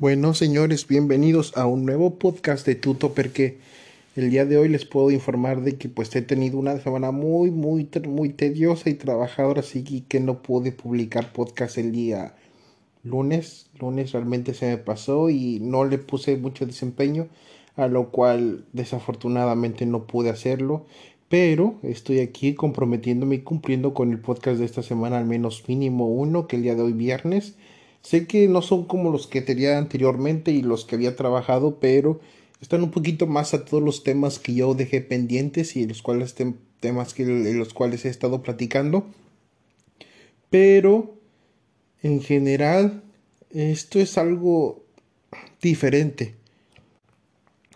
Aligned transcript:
Bueno, 0.00 0.32
señores, 0.32 0.86
bienvenidos 0.86 1.54
a 1.58 1.66
un 1.66 1.84
nuevo 1.84 2.14
podcast 2.14 2.66
de 2.66 2.74
Tuto 2.74 3.12
Porque 3.12 3.58
el 4.16 4.30
día 4.30 4.46
de 4.46 4.56
hoy 4.56 4.70
les 4.70 4.86
puedo 4.86 5.10
informar 5.10 5.60
de 5.60 5.76
que 5.76 5.90
pues 5.90 6.16
he 6.16 6.22
tenido 6.22 6.58
una 6.58 6.80
semana 6.80 7.10
muy, 7.10 7.50
muy, 7.50 7.86
muy 8.08 8.30
tediosa 8.30 8.88
y 8.88 8.94
trabajadora, 8.94 9.60
así 9.60 9.84
que 10.08 10.18
no 10.20 10.40
pude 10.40 10.72
publicar 10.72 11.34
podcast 11.34 11.76
el 11.76 11.92
día 11.92 12.34
lunes. 13.02 13.68
Lunes 13.78 14.12
realmente 14.12 14.54
se 14.54 14.70
me 14.70 14.78
pasó 14.78 15.28
y 15.28 15.58
no 15.60 15.84
le 15.84 15.98
puse 15.98 16.34
mucho 16.38 16.64
desempeño, 16.64 17.28
a 17.76 17.86
lo 17.86 18.10
cual 18.10 18.64
desafortunadamente 18.72 19.84
no 19.84 20.06
pude 20.06 20.30
hacerlo. 20.30 20.86
Pero 21.28 21.74
estoy 21.82 22.20
aquí 22.20 22.54
comprometiéndome 22.54 23.34
y 23.34 23.40
cumpliendo 23.40 23.92
con 23.92 24.12
el 24.12 24.18
podcast 24.18 24.60
de 24.60 24.64
esta 24.64 24.82
semana, 24.82 25.18
al 25.18 25.26
menos 25.26 25.62
mínimo 25.68 26.06
uno, 26.08 26.46
que 26.46 26.56
el 26.56 26.62
día 26.62 26.74
de 26.74 26.80
hoy 26.80 26.94
viernes 26.94 27.54
Sé 28.02 28.26
que 28.26 28.48
no 28.48 28.62
son 28.62 28.84
como 28.84 29.10
los 29.10 29.26
que 29.26 29.42
tenía 29.42 29.78
anteriormente 29.78 30.50
y 30.52 30.62
los 30.62 30.84
que 30.84 30.96
había 30.96 31.16
trabajado, 31.16 31.78
pero 31.80 32.20
están 32.60 32.82
un 32.82 32.90
poquito 32.90 33.26
más 33.26 33.54
a 33.54 33.64
todos 33.64 33.82
los 33.82 34.02
temas 34.02 34.38
que 34.38 34.54
yo 34.54 34.74
dejé 34.74 35.00
pendientes 35.00 35.76
y 35.76 35.86
los 35.86 36.02
cuales 36.02 36.34
temas 36.80 37.14
que 37.14 37.24
los 37.24 37.74
cuales 37.74 38.04
he 38.04 38.08
estado 38.08 38.42
platicando. 38.42 39.06
Pero 40.48 41.14
en 42.02 42.20
general 42.20 43.02
esto 43.50 43.98
es 44.00 44.16
algo 44.18 44.82
diferente 45.60 46.39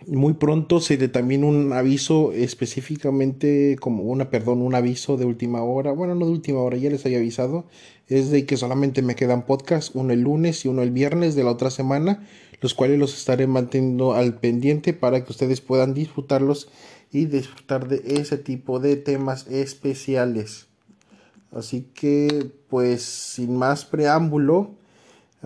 muy 0.06 0.34
pronto 0.34 0.80
se 0.80 0.96
le 0.96 1.08
también 1.08 1.44
un 1.44 1.72
aviso 1.72 2.32
específicamente 2.32 3.76
como 3.80 4.04
una 4.04 4.30
perdón 4.30 4.62
un 4.62 4.74
aviso 4.74 5.16
de 5.16 5.24
última 5.24 5.62
hora 5.62 5.92
bueno 5.92 6.14
no 6.14 6.26
de 6.26 6.32
última 6.32 6.60
hora 6.60 6.76
ya 6.76 6.90
les 6.90 7.04
había 7.06 7.18
avisado 7.18 7.64
es 8.08 8.30
de 8.30 8.46
que 8.46 8.56
solamente 8.56 9.02
me 9.02 9.14
quedan 9.14 9.46
podcasts 9.46 9.92
uno 9.94 10.12
el 10.12 10.20
lunes 10.20 10.64
y 10.64 10.68
uno 10.68 10.82
el 10.82 10.90
viernes 10.90 11.34
de 11.34 11.44
la 11.44 11.50
otra 11.50 11.70
semana 11.70 12.26
los 12.64 12.72
cuales 12.72 12.98
los 12.98 13.14
estaré 13.16 13.46
manteniendo 13.46 14.14
al 14.14 14.38
pendiente 14.38 14.94
para 14.94 15.22
que 15.22 15.32
ustedes 15.32 15.60
puedan 15.60 15.92
disfrutarlos 15.92 16.70
y 17.12 17.26
disfrutar 17.26 17.88
de 17.88 18.02
ese 18.06 18.38
tipo 18.38 18.80
de 18.80 18.96
temas 18.96 19.46
especiales. 19.48 20.66
Así 21.52 21.86
que 21.94 22.50
pues 22.68 23.02
sin 23.02 23.56
más 23.56 23.84
preámbulo 23.84 24.74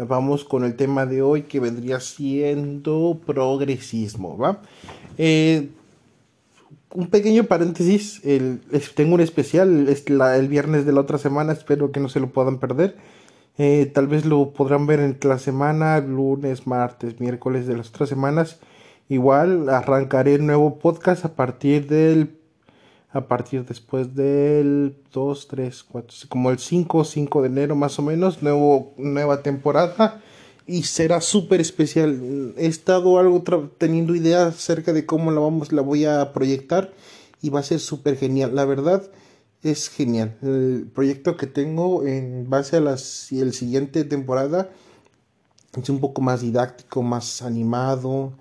vamos 0.06 0.44
con 0.44 0.64
el 0.64 0.76
tema 0.76 1.06
de 1.06 1.22
hoy 1.22 1.42
que 1.42 1.60
vendría 1.60 2.00
siendo 2.00 3.20
progresismo, 3.26 4.36
¿va? 4.36 4.62
Eh, 5.16 5.70
un 6.94 7.08
pequeño 7.08 7.44
paréntesis, 7.44 8.24
el, 8.24 8.60
tengo 8.94 9.14
un 9.14 9.20
especial 9.20 9.88
es 9.88 10.04
el 10.06 10.48
viernes 10.48 10.86
de 10.86 10.92
la 10.92 11.00
otra 11.00 11.18
semana, 11.18 11.52
espero 11.52 11.92
que 11.92 12.00
no 12.00 12.08
se 12.08 12.20
lo 12.20 12.30
puedan 12.30 12.58
perder. 12.58 12.96
Eh, 13.58 13.90
tal 13.92 14.06
vez 14.06 14.24
lo 14.24 14.52
podrán 14.52 14.86
ver 14.86 15.00
en 15.00 15.18
la 15.22 15.38
semana, 15.38 15.98
lunes, 16.00 16.66
martes, 16.66 17.20
miércoles 17.20 17.66
de 17.66 17.76
las 17.76 17.88
otras 17.90 18.08
semanas. 18.08 18.60
Igual 19.08 19.68
arrancaré 19.68 20.34
el 20.34 20.46
nuevo 20.46 20.78
podcast 20.78 21.24
a 21.24 21.34
partir 21.34 21.88
del 21.88 22.37
a 23.10 23.26
partir 23.26 23.64
después 23.64 24.14
del 24.14 24.96
2, 25.12 25.48
3, 25.48 25.82
4, 25.84 26.16
como 26.28 26.50
el 26.50 26.58
5, 26.58 27.04
5 27.04 27.42
de 27.42 27.48
enero 27.48 27.74
más 27.74 27.98
o 27.98 28.02
menos, 28.02 28.42
nuevo, 28.42 28.92
nueva 28.98 29.42
temporada 29.42 30.22
y 30.66 30.82
será 30.82 31.22
súper 31.22 31.60
especial. 31.60 32.54
He 32.58 32.66
estado 32.66 33.18
algo 33.18 33.42
teniendo 33.78 34.14
ideas 34.14 34.54
acerca 34.54 34.92
de 34.92 35.06
cómo 35.06 35.30
la 35.30 35.40
vamos, 35.40 35.72
la 35.72 35.80
voy 35.80 36.04
a 36.04 36.32
proyectar 36.34 36.92
y 37.40 37.48
va 37.48 37.60
a 37.60 37.62
ser 37.62 37.80
súper 37.80 38.16
genial. 38.16 38.54
La 38.54 38.66
verdad 38.66 39.02
es 39.62 39.88
genial. 39.88 40.36
El 40.42 40.90
proyecto 40.94 41.38
que 41.38 41.46
tengo 41.46 42.06
en 42.06 42.50
base 42.50 42.76
a 42.76 42.80
el 42.80 43.52
siguiente 43.54 44.04
temporada 44.04 44.70
es 45.80 45.88
un 45.88 46.00
poco 46.00 46.20
más 46.20 46.42
didáctico, 46.42 47.02
más 47.02 47.40
animado 47.40 48.34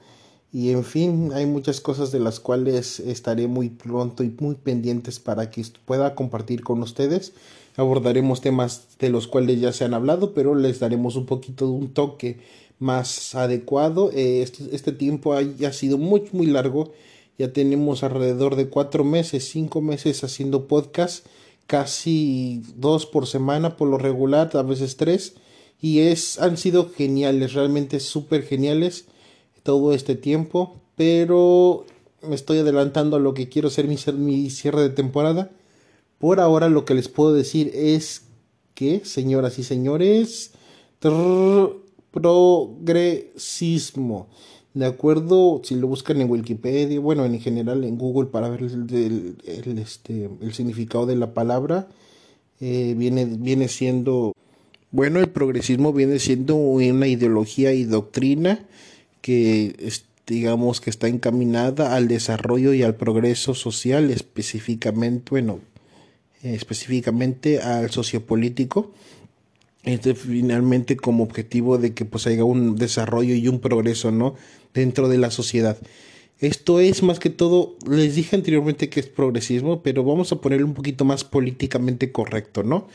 y 0.57 0.71
en 0.71 0.83
fin, 0.83 1.33
hay 1.35 1.45
muchas 1.45 1.79
cosas 1.79 2.11
de 2.11 2.19
las 2.19 2.39
cuales 2.39 2.99
estaré 2.99 3.45
muy 3.45 3.69
pronto 3.69 4.23
y 4.23 4.35
muy 4.39 4.55
pendientes 4.55 5.19
para 5.19 5.51
que 5.51 5.63
pueda 5.85 6.15
compartir 6.15 6.63
con 6.63 6.81
ustedes. 6.81 7.33
Abordaremos 7.75 8.41
temas 8.41 8.87
de 8.97 9.11
los 9.11 9.27
cuales 9.27 9.61
ya 9.61 9.71
se 9.71 9.85
han 9.85 9.93
hablado, 9.93 10.33
pero 10.33 10.55
les 10.55 10.79
daremos 10.79 11.15
un 11.15 11.27
poquito 11.27 11.67
de 11.67 11.73
un 11.73 11.93
toque 11.93 12.39
más 12.79 13.35
adecuado. 13.35 14.09
Eh, 14.13 14.41
este, 14.41 14.75
este, 14.75 14.93
tiempo 14.93 15.35
ha, 15.35 15.73
sido 15.73 15.99
muy, 15.99 16.23
muy 16.31 16.47
largo. 16.47 16.91
Ya 17.37 17.53
tenemos 17.53 18.01
alrededor 18.01 18.55
de 18.55 18.67
cuatro 18.67 19.03
meses, 19.03 19.47
cinco 19.47 19.81
meses 19.81 20.23
haciendo 20.23 20.67
podcast, 20.67 21.27
casi 21.67 22.63
dos 22.75 23.05
por 23.05 23.27
semana 23.27 23.77
por 23.77 23.89
lo 23.89 23.99
regular, 23.99 24.49
a 24.55 24.63
veces 24.63 24.97
tres. 24.97 25.35
Y 25.79 25.99
es, 25.99 26.39
han 26.39 26.57
sido 26.57 26.89
geniales, 26.89 27.53
realmente 27.53 27.99
súper 27.99 28.41
geniales 28.41 29.05
todo 29.67 29.91
este 29.91 30.15
tiempo, 30.15 30.79
pero 30.95 31.85
me 32.25 32.35
estoy 32.35 32.59
adelantando 32.59 33.17
a 33.17 33.19
lo 33.19 33.33
que 33.33 33.49
quiero 33.49 33.69
ser 33.69 33.85
mi, 33.85 34.49
cierre 34.49 34.81
de 34.81 34.91
temporada. 34.91 35.51
Por 36.19 36.39
ahora 36.39 36.69
lo 36.69 36.85
que 36.85 36.93
les 36.93 37.09
puedo 37.09 37.33
decir 37.33 37.69
es 37.73 38.21
que, 38.75 39.03
señoras 39.03 39.59
y 39.59 39.65
señores, 39.65 40.53
progresismo. 42.11 44.29
De 44.73 44.85
acuerdo, 44.85 45.59
si 45.65 45.75
lo 45.75 45.87
buscan 45.87 46.21
en 46.21 46.31
Wikipedia, 46.31 46.97
bueno, 47.01 47.25
en 47.25 47.37
general 47.41 47.83
en 47.83 47.97
Google 47.97 48.29
para 48.29 48.47
ver 48.47 48.61
el, 48.61 49.35
este, 49.77 50.29
significado 50.53 51.05
de 51.05 51.17
la 51.17 51.33
palabra, 51.33 51.89
eh, 52.61 52.95
viene, 52.97 53.25
viene 53.25 53.67
siendo, 53.67 54.31
bueno, 54.91 55.19
el 55.19 55.27
progresismo 55.27 55.91
viene 55.91 56.19
siendo 56.19 56.55
una 56.55 57.07
ideología 57.07 57.73
y 57.73 57.83
doctrina 57.83 58.65
que 59.27 59.75
digamos 60.25 60.79
que 60.79 60.89
está 60.89 61.09
encaminada 61.09 61.97
al 61.97 62.07
desarrollo 62.07 62.73
y 62.73 62.81
al 62.81 62.95
progreso 62.95 63.53
social, 63.55 64.09
específicamente, 64.09 65.31
bueno, 65.31 65.59
específicamente 66.43 67.59
al 67.59 67.91
sociopolítico, 67.91 68.93
este 69.83 70.15
finalmente 70.15 70.95
como 70.95 71.25
objetivo 71.25 71.77
de 71.77 71.93
que 71.93 72.05
pues 72.05 72.25
haya 72.25 72.45
un 72.45 72.77
desarrollo 72.77 73.35
y 73.35 73.49
un 73.49 73.59
progreso, 73.59 74.11
¿no? 74.11 74.35
Dentro 74.73 75.09
de 75.09 75.17
la 75.17 75.29
sociedad. 75.29 75.77
Esto 76.39 76.79
es 76.79 77.03
más 77.03 77.19
que 77.19 77.29
todo, 77.29 77.75
les 77.85 78.15
dije 78.15 78.37
anteriormente 78.37 78.89
que 78.89 79.01
es 79.01 79.07
progresismo, 79.07 79.83
pero 79.83 80.05
vamos 80.05 80.31
a 80.31 80.39
ponerlo 80.39 80.67
un 80.67 80.73
poquito 80.73 81.03
más 81.03 81.25
políticamente 81.25 82.13
correcto, 82.13 82.63
¿no? 82.63 82.87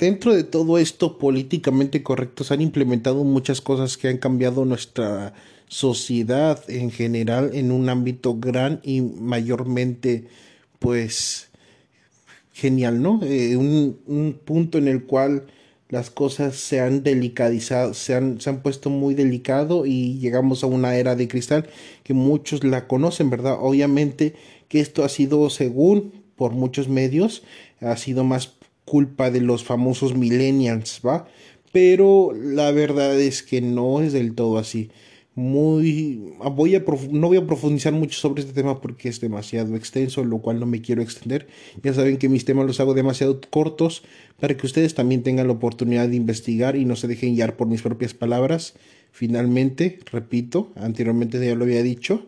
Dentro 0.00 0.34
de 0.34 0.44
todo 0.44 0.78
esto 0.78 1.18
políticamente 1.18 2.02
correcto 2.02 2.42
se 2.42 2.54
han 2.54 2.62
implementado 2.62 3.22
muchas 3.22 3.60
cosas 3.60 3.98
que 3.98 4.08
han 4.08 4.16
cambiado 4.16 4.64
nuestra 4.64 5.34
sociedad 5.68 6.58
en 6.68 6.90
general 6.90 7.50
en 7.52 7.70
un 7.70 7.88
ámbito 7.90 8.36
gran 8.36 8.80
y 8.82 9.02
mayormente 9.02 10.26
pues 10.78 11.50
genial, 12.52 13.02
¿no? 13.02 13.20
Eh, 13.22 13.56
un, 13.56 14.00
un, 14.06 14.40
punto 14.44 14.78
en 14.78 14.88
el 14.88 15.04
cual 15.04 15.46
las 15.90 16.08
cosas 16.08 16.56
se 16.56 16.80
han 16.80 17.02
delicadizado, 17.02 17.92
se 17.94 18.14
han, 18.14 18.40
se 18.40 18.48
han 18.48 18.62
puesto 18.62 18.88
muy 18.88 19.14
delicado 19.14 19.84
y 19.86 20.18
llegamos 20.18 20.64
a 20.64 20.66
una 20.66 20.96
era 20.96 21.14
de 21.14 21.28
cristal 21.28 21.68
que 22.04 22.14
muchos 22.14 22.64
la 22.64 22.86
conocen, 22.88 23.28
¿verdad? 23.28 23.58
Obviamente 23.60 24.34
que 24.68 24.80
esto 24.80 25.04
ha 25.04 25.08
sido 25.10 25.50
según 25.50 26.12
por 26.36 26.52
muchos 26.52 26.88
medios, 26.88 27.42
ha 27.80 27.96
sido 27.96 28.24
más 28.24 28.59
culpa 28.90 29.30
de 29.30 29.40
los 29.40 29.62
famosos 29.62 30.16
millennials, 30.16 31.00
¿va? 31.06 31.28
Pero 31.70 32.32
la 32.34 32.72
verdad 32.72 33.20
es 33.20 33.44
que 33.44 33.60
no 33.60 34.00
es 34.00 34.12
del 34.12 34.34
todo 34.34 34.58
así. 34.58 34.90
Muy 35.36 36.34
voy 36.56 36.74
a 36.74 36.82
no 37.12 37.28
voy 37.28 37.36
a 37.36 37.46
profundizar 37.46 37.92
mucho 37.92 38.18
sobre 38.18 38.42
este 38.42 38.52
tema 38.52 38.80
porque 38.80 39.08
es 39.08 39.20
demasiado 39.20 39.76
extenso, 39.76 40.24
lo 40.24 40.38
cual 40.38 40.58
no 40.58 40.66
me 40.66 40.80
quiero 40.80 41.02
extender. 41.02 41.46
Ya 41.84 41.94
saben 41.94 42.16
que 42.16 42.28
mis 42.28 42.44
temas 42.44 42.66
los 42.66 42.80
hago 42.80 42.94
demasiado 42.94 43.40
cortos 43.48 44.02
para 44.40 44.56
que 44.56 44.66
ustedes 44.66 44.96
también 44.96 45.22
tengan 45.22 45.46
la 45.46 45.52
oportunidad 45.52 46.08
de 46.08 46.16
investigar 46.16 46.74
y 46.74 46.84
no 46.84 46.96
se 46.96 47.06
dejen 47.06 47.36
guiar 47.36 47.56
por 47.56 47.68
mis 47.68 47.82
propias 47.82 48.12
palabras. 48.12 48.74
Finalmente, 49.12 50.00
repito, 50.10 50.72
anteriormente 50.74 51.38
ya 51.38 51.54
lo 51.54 51.62
había 51.62 51.84
dicho, 51.84 52.26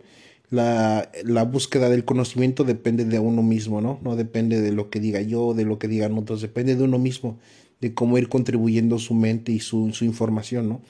la, 0.53 1.11
la, 1.25 1.45
búsqueda 1.45 1.89
del 1.89 2.05
conocimiento 2.05 2.63
depende 2.63 3.07
de 3.07 3.19
uno 3.19 3.43
mismo, 3.43 3.81
¿no? 3.81 3.99
No 4.03 4.17
depende 4.17 4.61
de 4.61 4.71
lo 4.71 4.91
que 4.91 5.01
diga 5.01 5.23
yo, 5.23 5.55
de 5.55 5.65
lo 5.65 5.79
que 5.79 5.89
digan 5.89 6.19
otros, 6.19 6.43
depende 6.43 6.77
de 6.77 6.85
uno 6.85 6.99
mismo, 6.99 7.39
de 7.81 7.95
cómo 7.95 8.19
ir 8.19 8.29
contribuyendo 8.29 8.99
su 8.99 9.15
mente 9.15 9.51
y 9.51 9.61
su, 9.61 9.93
su 9.93 10.05
información, 10.05 10.69
¿no? 10.69 10.83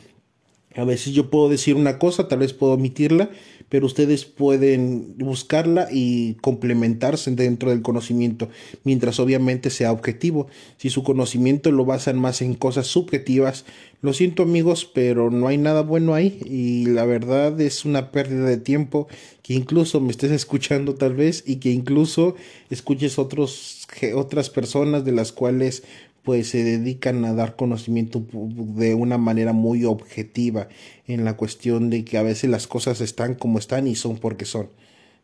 A 0.75 0.85
veces 0.85 1.13
yo 1.13 1.31
puedo 1.31 1.49
decir 1.49 1.77
una 1.77 2.01
cosa, 2.01 2.27
tal 2.27 2.41
vez 2.41 2.53
puedo 2.53 2.73
omitirla, 2.73 3.31
pero 3.73 3.87
ustedes 3.87 4.27
pueden 4.27 5.15
buscarla 5.17 5.89
y 5.91 6.35
complementarse 6.43 7.31
dentro 7.31 7.71
del 7.71 7.81
conocimiento, 7.81 8.51
mientras 8.85 9.19
obviamente 9.19 9.71
sea 9.71 9.93
objetivo. 9.93 10.47
Si 10.77 10.91
su 10.91 11.03
conocimiento 11.03 11.73
lo 11.73 11.87
basan 11.87 12.19
más 12.19 12.43
en 12.43 12.53
cosas 12.53 12.87
subjetivas, 12.87 13.65
lo 14.03 14.13
siento 14.13 14.43
amigos, 14.43 14.85
pero 14.85 15.31
no 15.31 15.49
hay 15.49 15.57
nada 15.57 15.81
bueno 15.81 16.13
ahí 16.13 16.39
y 16.45 16.85
la 16.85 17.07
verdad 17.07 17.59
es 17.63 17.87
una 17.87 18.13
pérdida 18.13 18.45
de 18.45 18.59
tiempo 18.59 19.09
que 19.43 19.55
incluso 19.55 20.03
me 20.03 20.11
estés 20.11 20.33
escuchando 20.33 20.95
tal 20.95 21.15
vez 21.15 21.43
y 21.47 21.57
que 21.57 21.71
incluso 21.71 22.35
escuches 22.69 23.19
otros, 23.19 23.89
otras 24.15 24.51
personas 24.51 25.07
de 25.07 25.13
las 25.13 25.33
cuales 25.33 25.83
pues 26.23 26.49
se 26.51 26.63
dedican 26.63 27.25
a 27.25 27.35
dar 27.35 27.57
conocimiento 27.57 28.25
de 28.33 28.95
una 28.95 29.19
manera 29.19 29.53
muy 29.53 29.85
objetiva 29.85 30.69
en 31.07 31.25
la 31.25 31.37
cuestión 31.37 31.91
de 31.91 32.05
que 32.05 32.19
a 32.19 32.23
veces 32.23 32.49
las 32.51 32.67
cosas 32.67 33.01
están 33.01 33.35
como 33.35 33.59
están 33.59 33.87
y 33.87 33.97
son 33.97 34.19
porque 34.19 34.45
son. 34.45 34.69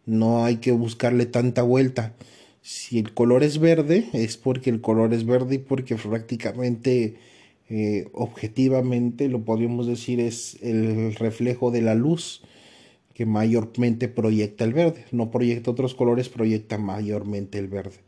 No 0.06 0.44
hay 0.44 0.56
que 0.56 0.72
buscarle 0.72 1.26
tanta 1.26 1.62
vuelta. 1.62 2.14
Si 2.62 2.98
el 2.98 3.14
color 3.14 3.44
es 3.44 3.58
verde, 3.58 4.08
es 4.12 4.36
porque 4.36 4.70
el 4.70 4.80
color 4.80 5.14
es 5.14 5.24
verde 5.24 5.56
y 5.56 5.58
porque 5.58 5.94
prácticamente, 5.96 7.16
eh, 7.68 8.08
objetivamente, 8.12 9.28
lo 9.28 9.44
podríamos 9.44 9.86
decir, 9.86 10.20
es 10.20 10.58
el 10.62 11.14
reflejo 11.14 11.70
de 11.70 11.82
la 11.82 11.94
luz 11.94 12.42
que 13.14 13.26
mayormente 13.26 14.08
proyecta 14.08 14.64
el 14.64 14.72
verde. 14.72 15.04
No 15.12 15.30
proyecta 15.30 15.70
otros 15.70 15.94
colores, 15.94 16.28
proyecta 16.28 16.78
mayormente 16.78 17.58
el 17.58 17.68
verde. 17.68 17.98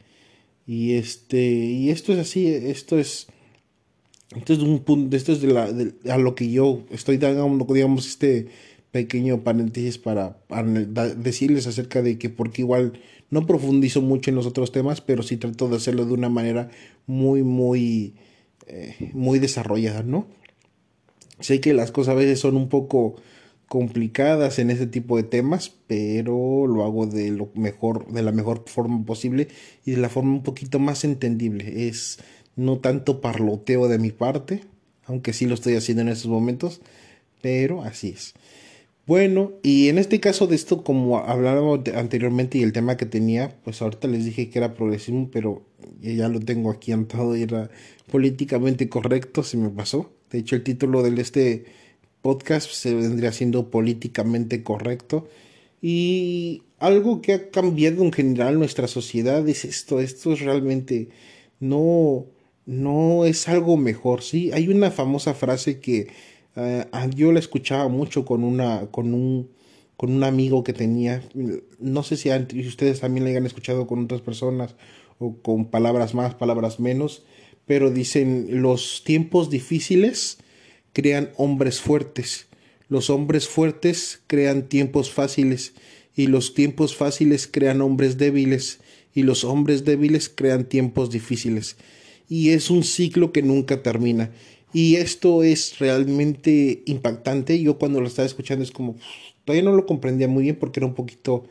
Y 0.71 0.95
este, 0.95 1.43
y 1.43 1.91
esto 1.91 2.13
es 2.13 2.21
así, 2.21 2.47
esto 2.47 2.97
es, 2.97 3.27
esto 4.37 4.53
es 4.53 4.61
un 4.61 4.79
punto, 4.85 5.17
esto 5.17 5.33
es 5.33 5.41
de 5.41 5.49
la, 5.49 5.69
a 6.15 6.17
lo 6.17 6.37
que 6.37 6.49
yo 6.49 6.85
estoy 6.93 7.17
dando, 7.17 7.67
digamos, 7.75 8.07
este 8.07 8.47
pequeño 8.93 9.43
paréntesis 9.43 9.99
para, 9.99 10.37
decirles 11.17 11.67
acerca 11.67 12.03
de 12.03 12.19
que 12.19 12.31
porque 12.31 12.63
igual 12.63 12.93
no 13.31 13.47
profundizo 13.47 14.01
mucho 14.01 14.31
en 14.31 14.37
los 14.37 14.47
otros 14.47 14.71
temas, 14.71 15.01
pero 15.01 15.25
sí 15.25 15.39
trato 15.39 15.67
de 15.67 15.75
hacerlo 15.75 16.07
de 16.07 16.13
una 16.13 16.29
manera 16.29 16.71
muy, 17.05 17.43
muy, 17.43 18.15
eh, 18.69 19.11
muy 19.13 19.41
desarrollada, 19.41 20.05
¿no? 20.05 20.29
Sé 21.41 21.61
que 21.61 21.75
las 21.75 21.91
cosas 21.91 22.13
a 22.13 22.19
veces 22.19 22.39
son 22.39 22.57
un 22.57 22.69
poco 22.69 23.17
complicadas 23.71 24.59
en 24.59 24.69
ese 24.73 24.89
tipo 24.89 25.17
de 25.17 25.23
temas, 25.23 25.73
pero 25.87 26.67
lo 26.67 26.83
hago 26.83 27.07
de 27.07 27.31
lo 27.31 27.53
mejor, 27.55 28.13
de 28.13 28.21
la 28.21 28.33
mejor 28.33 28.65
forma 28.67 29.07
posible 29.07 29.47
y 29.87 29.93
de 29.93 29.99
la 29.99 30.09
forma 30.09 30.33
un 30.33 30.43
poquito 30.43 30.81
más 30.81 31.05
entendible. 31.05 31.87
Es 31.87 32.19
no 32.57 32.81
tanto 32.81 33.21
parloteo 33.21 33.87
de 33.87 34.01
mi 34.01 34.11
parte, 34.11 34.65
aunque 35.05 35.33
sí 35.33 35.47
lo 35.47 35.55
estoy 35.55 35.77
haciendo 35.77 36.03
en 36.03 36.09
estos 36.09 36.29
momentos, 36.29 36.81
pero 37.43 37.85
así 37.85 38.09
es. 38.09 38.35
Bueno, 39.07 39.53
y 39.63 39.87
en 39.87 39.99
este 39.99 40.19
caso 40.19 40.49
de 40.49 40.57
esto, 40.57 40.83
como 40.83 41.19
hablábamos 41.19 41.83
anteriormente 41.95 42.59
y 42.59 42.65
el 42.65 42.73
tema 42.73 42.97
que 42.97 43.07
tenía, 43.07 43.57
pues 43.63 43.81
ahorita 43.83 44.09
les 44.09 44.25
dije 44.25 44.51
que 44.51 44.59
era 44.59 44.75
progresismo, 44.75 45.31
pero 45.31 45.63
ya 46.01 46.29
lo 46.29 46.41
tengo 46.41 46.73
aquí 46.73 46.91
anotado 46.91 47.37
y 47.37 47.43
era 47.43 47.71
políticamente 48.11 48.89
correcto, 48.89 49.45
se 49.45 49.59
me 49.59 49.71
pasó. 49.71 50.11
De 50.29 50.39
hecho, 50.41 50.57
el 50.57 50.65
título 50.65 51.05
de 51.05 51.21
este 51.23 51.67
podcast 52.23 52.71
se 52.71 52.95
vendría 52.95 53.33
siendo 53.33 53.71
políticamente 53.71 54.63
correcto. 54.63 55.29
Y 55.83 56.63
algo 56.79 57.23
que 57.23 57.33
ha 57.33 57.51
cambiado 57.51 58.03
en 58.03 58.13
general 58.13 58.59
nuestra 58.59 58.89
sociedad 58.89 59.47
es 59.49 59.65
esto, 59.65 60.01
esto 60.01 60.33
es 60.33 60.41
realmente 60.41 61.09
no, 61.59 62.27
no 62.67 63.25
es 63.25 63.49
algo 63.49 63.77
mejor, 63.77 64.23
¿sí? 64.23 64.51
Hay 64.53 64.69
una 64.69 64.91
famosa 64.91 65.35
frase 65.35 65.81
que 65.81 66.09
eh, 66.57 66.85
yo 67.15 67.33
la 67.33 67.39
escuchaba 67.39 67.89
mucho 67.89 68.25
con, 68.25 68.45
una, 68.45 68.89
con, 68.91 69.15
un, 69.15 69.51
con 69.97 70.13
un 70.13 70.25
amigo 70.25 70.65
que 70.65 70.73
tenía, 70.73 71.23
no 71.79 72.03
sé 72.03 72.17
si 72.17 72.31
ustedes 72.67 73.01
también 73.01 73.25
la 73.25 73.31
hayan 73.31 73.47
escuchado 73.47 73.87
con 73.87 74.05
otras 74.05 74.21
personas 74.21 74.75
o 75.19 75.37
con 75.37 75.67
palabras 75.67 76.15
más, 76.15 76.35
palabras 76.35 76.81
menos, 76.81 77.23
pero 77.67 77.91
dicen 77.91 78.63
los 78.63 79.05
tiempos 79.05 79.51
difíciles 79.51 80.39
crean 80.93 81.31
hombres 81.37 81.81
fuertes. 81.81 82.47
Los 82.89 83.11
hombres 83.11 83.49
fuertes 83.49 84.21
crean 84.27 84.69
tiempos 84.69 85.11
fáciles 85.11 85.75
y 86.17 86.27
los 86.27 86.55
tiempos 86.55 86.97
fáciles 86.97 87.47
crean 87.47 87.81
hombres 87.81 88.19
débiles 88.19 88.81
y 89.15 89.23
los 89.23 89.45
hombres 89.45 89.85
débiles 89.85 90.29
crean 90.29 90.65
tiempos 90.65 91.11
difíciles. 91.11 91.77
Y 92.29 92.51
es 92.51 92.71
un 92.71 92.85
ciclo 92.85 93.33
que 93.33 93.43
nunca 93.43 93.83
termina. 93.83 94.31
Y 94.73 94.97
esto 94.97 95.43
es 95.43 95.79
realmente 95.79 96.83
impactante. 96.87 97.61
Yo 97.61 97.79
cuando 97.79 98.01
lo 98.01 98.07
estaba 98.07 98.27
escuchando 98.27 98.65
es 98.65 98.71
como, 98.71 98.97
todavía 99.45 99.69
no 99.69 99.77
lo 99.77 99.87
comprendía 99.87 100.29
muy 100.29 100.45
bien 100.45 100.57
porque 100.57 100.81
era 100.81 100.87
un 100.87 100.95
poquito 100.95 101.45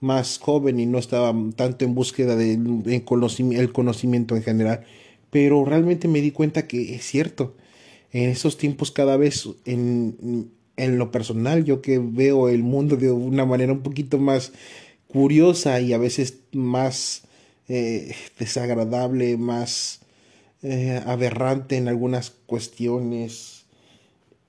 más 0.00 0.38
joven 0.38 0.78
y 0.78 0.86
no 0.86 0.98
estaba 0.98 1.34
tanto 1.56 1.84
en 1.84 1.94
búsqueda 1.94 2.36
del 2.36 3.04
conocimiento 3.04 4.36
en 4.36 4.42
general. 4.42 4.84
Pero 5.30 5.64
realmente 5.64 6.08
me 6.08 6.20
di 6.20 6.30
cuenta 6.32 6.66
que 6.66 6.94
es 6.94 7.04
cierto 7.04 7.54
en 8.12 8.30
esos 8.30 8.56
tiempos 8.56 8.90
cada 8.90 9.16
vez 9.16 9.48
en, 9.64 10.50
en 10.76 10.98
lo 10.98 11.10
personal, 11.10 11.64
yo 11.64 11.82
que 11.82 11.98
veo 11.98 12.48
el 12.48 12.62
mundo 12.62 12.96
de 12.96 13.10
una 13.10 13.46
manera 13.46 13.72
un 13.72 13.82
poquito 13.82 14.18
más 14.18 14.52
curiosa 15.08 15.80
y 15.80 15.92
a 15.92 15.98
veces 15.98 16.40
más 16.52 17.22
eh, 17.68 18.14
desagradable, 18.38 19.36
más 19.36 20.00
eh, 20.62 21.00
aberrante 21.06 21.76
en 21.76 21.88
algunas 21.88 22.30
cuestiones, 22.30 23.64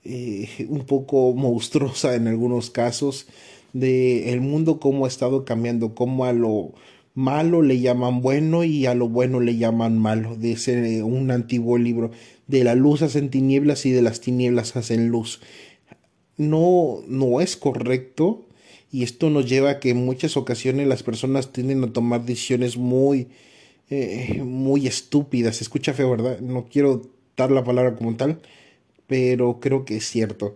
eh, 0.04 0.68
un 0.70 0.86
poco 0.86 1.34
monstruosa 1.34 2.16
en 2.16 2.28
algunos 2.28 2.70
casos, 2.70 3.28
de 3.74 4.32
el 4.32 4.42
mundo 4.42 4.80
cómo 4.80 5.06
ha 5.06 5.08
estado 5.08 5.46
cambiando, 5.46 5.96
cómo 5.96 6.26
a 6.26 6.34
lo 6.34 6.74
malo 7.14 7.62
le 7.62 7.80
llaman 7.80 8.22
bueno 8.22 8.64
y 8.64 8.86
a 8.86 8.94
lo 8.94 9.10
bueno 9.10 9.40
le 9.40 9.58
llaman 9.58 9.98
malo, 9.98 10.36
dice 10.36 11.02
un 11.02 11.32
antiguo 11.32 11.78
libro, 11.78 12.12
de 12.48 12.64
la 12.64 12.76
luz 12.76 13.02
hacen 13.02 13.30
tinieblas 13.30 13.86
y 13.86 13.92
de 13.92 14.02
las 14.02 14.22
tinieblas 14.22 14.76
hacen 14.76 15.10
luz. 15.10 15.42
No, 16.38 17.02
no 17.08 17.42
es 17.42 17.58
correcto 17.58 18.46
y 18.92 19.04
esto 19.04 19.30
nos 19.30 19.50
lleva 19.50 19.72
a 19.72 19.80
que 19.80 19.90
en 19.90 20.06
muchas 20.06 20.38
ocasiones 20.38 20.88
las 20.88 21.04
personas 21.04 21.52
tienden 21.52 21.84
a 21.84 21.94
tomar 21.94 22.26
decisiones 22.26 22.78
muy, 22.78 23.28
eh, 23.90 24.42
muy 24.44 24.88
estúpidas. 24.88 25.58
Se 25.58 25.64
escucha 25.64 25.94
feo, 25.94 26.10
¿verdad? 26.10 26.40
No 26.40 26.68
quiero 26.72 27.02
dar 27.36 27.52
la 27.52 27.64
palabra 27.64 27.96
como 27.96 28.16
tal, 28.16 28.40
pero 29.08 29.60
creo 29.60 29.84
que 29.84 29.98
es 29.98 30.06
cierto. 30.10 30.56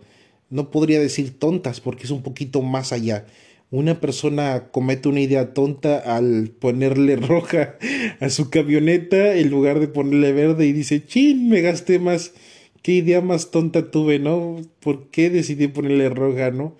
No 0.50 0.70
podría 0.70 1.00
decir 1.00 1.38
tontas 1.38 1.80
porque 1.80 2.04
es 2.04 2.10
un 2.10 2.22
poquito 2.22 2.62
más 2.62 2.92
allá 2.92 3.26
una 3.72 4.00
persona 4.00 4.68
comete 4.70 5.08
una 5.08 5.20
idea 5.20 5.54
tonta 5.54 5.98
al 5.98 6.50
ponerle 6.50 7.16
roja 7.16 7.78
a 8.20 8.28
su 8.28 8.50
camioneta 8.50 9.34
en 9.34 9.50
lugar 9.50 9.80
de 9.80 9.88
ponerle 9.88 10.32
verde 10.32 10.66
y 10.66 10.72
dice, 10.72 11.04
chin, 11.04 11.48
me 11.48 11.62
gasté 11.62 11.98
más, 11.98 12.34
qué 12.82 12.92
idea 12.92 13.22
más 13.22 13.50
tonta 13.50 13.90
tuve, 13.90 14.18
¿no? 14.18 14.60
¿Por 14.80 15.08
qué 15.08 15.30
decidí 15.30 15.68
ponerle 15.68 16.10
roja, 16.10 16.50
¿no? 16.50 16.76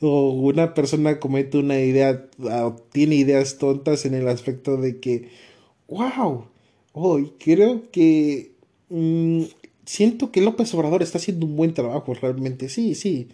O 0.00 0.32
una 0.32 0.74
persona 0.74 1.18
comete 1.18 1.56
una 1.56 1.80
idea, 1.80 2.26
tiene 2.92 3.14
ideas 3.14 3.56
tontas 3.56 4.04
en 4.04 4.12
el 4.12 4.28
aspecto 4.28 4.76
de 4.76 5.00
que, 5.00 5.30
wow, 5.88 6.48
hoy 6.92 7.32
creo 7.38 7.90
que 7.90 8.52
mm, 8.90 9.44
siento 9.86 10.30
que 10.30 10.42
López 10.42 10.74
Obrador 10.74 11.02
está 11.02 11.16
haciendo 11.16 11.46
un 11.46 11.56
buen 11.56 11.72
trabajo 11.72 12.12
realmente, 12.12 12.68
sí, 12.68 12.94
sí, 12.94 13.28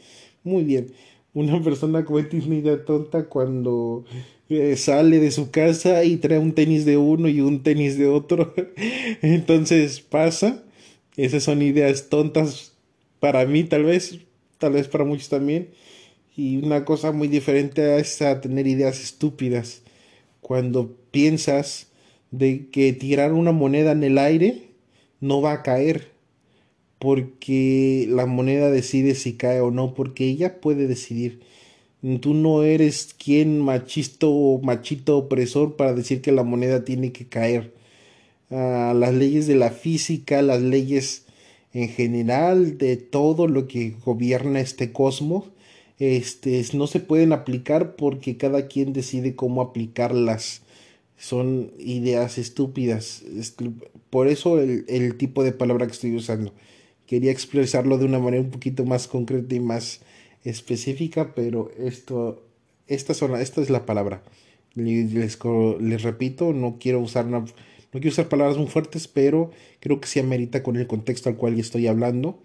muy 0.45 0.63
bien 0.63 0.93
una 1.33 1.63
persona 1.63 2.05
comete 2.05 2.39
idea 2.39 2.85
tonta 2.85 3.27
cuando 3.27 4.05
eh, 4.49 4.77
sale 4.77 5.19
de 5.19 5.31
su 5.31 5.51
casa 5.51 6.03
y 6.05 6.17
trae 6.17 6.39
un 6.39 6.53
tenis 6.53 6.85
de 6.85 6.97
uno 6.97 7.29
y 7.29 7.41
un 7.41 7.63
tenis 7.63 7.97
de 7.97 8.09
otro. 8.09 8.55
Entonces 9.23 10.01
pasa. 10.01 10.65
Esas 11.17 11.43
son 11.43 11.63
ideas 11.63 12.09
tontas 12.09 12.73
para 13.21 13.45
mí 13.45 13.65
tal 13.65 13.85
vez, 13.85 14.19
tal 14.59 14.73
vez 14.73 14.89
para 14.89 15.05
muchos 15.05 15.29
también. 15.29 15.71
Y 16.37 16.57
una 16.57 16.85
cosa 16.85 17.13
muy 17.13 17.29
diferente 17.29 17.99
es 17.99 18.19
tener 18.41 18.67
ideas 18.67 19.01
estúpidas. 19.01 19.83
Cuando 20.41 20.97
piensas 21.11 21.89
de 22.31 22.69
que 22.71 22.93
tirar 22.93 23.33
una 23.33 23.53
moneda 23.53 23.93
en 23.93 24.05
el 24.05 24.19
aire 24.19 24.71
no 25.21 25.43
va 25.43 25.53
a 25.53 25.63
caer 25.63 26.11
porque 27.01 28.07
la 28.11 28.27
moneda 28.27 28.71
decide 28.71 29.15
si 29.17 29.35
cae 29.35 29.61
o 29.61 29.71
no, 29.73 29.95
porque 29.95 30.27
ella 30.27 30.61
puede 30.61 30.87
decidir. 30.87 31.41
Tú 32.21 32.35
no 32.35 32.63
eres 32.63 33.15
quien 33.19 33.61
machisto 33.61 34.31
o 34.31 34.61
machito 34.63 35.19
opresor 35.19 35.77
para 35.77 35.95
decir 35.95 36.23
que 36.23 36.33
la 36.33 36.45
moneda 36.45 36.85
tiene 36.85 37.13
que 37.13 37.27
caer. 37.27 37.75
Ah, 38.51 38.95
las 38.97 39.15
leyes 39.15 39.47
de 39.47 39.57
la 39.57 39.71
física, 39.71 40.43
las 40.43 40.63
leyes 40.63 41.25
en 41.73 41.89
general 41.89 42.79
de 42.79 42.97
todo 42.97 43.49
lo 43.49 43.69
que 43.69 43.95
gobierna 44.05 44.61
este 44.61 44.93
cosmos, 44.93 45.47
este, 45.99 46.65
no 46.75 46.87
se 46.87 47.01
pueden 47.01 47.33
aplicar 47.33 47.97
porque 47.97 48.37
cada 48.37 48.69
quien 48.69 48.93
decide 48.93 49.37
cómo 49.37 49.63
aplicarlas. 49.63 50.63
Son 51.19 51.73
ideas 51.79 52.39
estúpidas. 52.39 53.23
Por 54.11 54.29
eso 54.29 54.61
el, 54.61 54.85
el 54.89 55.17
tipo 55.17 55.45
de 55.45 55.53
palabra 55.53 55.87
que 55.87 55.93
estoy 55.93 56.17
usando 56.17 56.53
quería 57.11 57.33
expresarlo 57.33 57.99
de 57.99 58.05
una 58.05 58.21
manera 58.21 58.41
un 58.41 58.51
poquito 58.51 58.85
más 58.85 59.09
concreta 59.09 59.53
y 59.53 59.59
más 59.59 59.99
específica, 60.45 61.35
pero 61.35 61.73
esto, 61.77 62.41
esta, 62.87 63.13
esta 63.41 63.61
es 63.61 63.69
la 63.69 63.85
palabra. 63.85 64.23
Les, 64.77 65.37
repito, 66.05 66.53
no 66.53 66.79
quiero 66.79 67.01
usar 67.01 67.27
no 67.27 67.45
quiero 67.91 68.11
usar 68.11 68.29
palabras 68.29 68.59
muy 68.59 68.69
fuertes, 68.69 69.09
pero 69.09 69.51
creo 69.81 70.01
que 70.01 70.07
se 70.07 70.21
amerita 70.21 70.63
con 70.63 70.77
el 70.77 70.87
contexto 70.87 71.29
al 71.29 71.37
cual 71.37 71.59
estoy 71.59 71.89
hablando. 71.89 72.41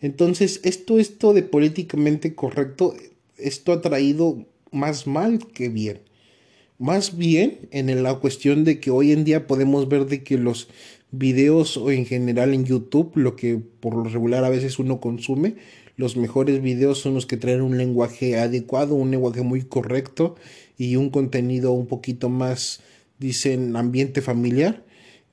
Entonces, 0.00 0.62
esto, 0.64 0.98
esto 0.98 1.34
de 1.34 1.42
políticamente 1.42 2.34
correcto, 2.34 2.96
esto 3.36 3.70
ha 3.72 3.82
traído 3.82 4.46
más 4.72 5.06
mal 5.06 5.46
que 5.52 5.68
bien. 5.68 6.00
Más 6.78 7.18
bien 7.18 7.68
en 7.70 8.02
la 8.02 8.14
cuestión 8.14 8.64
de 8.64 8.80
que 8.80 8.90
hoy 8.90 9.12
en 9.12 9.24
día 9.24 9.46
podemos 9.46 9.90
ver 9.90 10.06
de 10.06 10.22
que 10.22 10.38
los 10.38 10.68
videos 11.10 11.76
o 11.76 11.90
en 11.90 12.06
general 12.06 12.54
en 12.54 12.64
YouTube, 12.64 13.12
lo 13.14 13.36
que 13.36 13.58
por 13.80 13.94
lo 13.94 14.04
regular 14.04 14.44
a 14.44 14.50
veces 14.50 14.78
uno 14.78 15.00
consume, 15.00 15.56
los 15.96 16.16
mejores 16.16 16.60
videos 16.60 16.98
son 16.98 17.14
los 17.14 17.26
que 17.26 17.38
traen 17.38 17.62
un 17.62 17.78
lenguaje 17.78 18.38
adecuado, 18.38 18.94
un 18.94 19.10
lenguaje 19.10 19.42
muy 19.42 19.62
correcto 19.62 20.36
y 20.76 20.96
un 20.96 21.10
contenido 21.10 21.72
un 21.72 21.86
poquito 21.86 22.28
más, 22.28 22.80
dicen, 23.18 23.76
ambiente 23.76 24.20
familiar. 24.20 24.84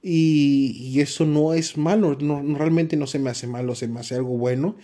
Y, 0.01 0.99
eso 0.99 1.25
no 1.25 1.53
es 1.53 1.77
malo, 1.77 2.17
no, 2.19 2.41
realmente 2.57 2.97
no 2.97 3.07
se 3.07 3.19
me 3.19 3.29
hace 3.29 3.47
malo, 3.47 3.75
se 3.75 3.87
me 3.87 4.01
hace 4.01 4.15
algo 4.15 4.37
bueno, 4.37 4.75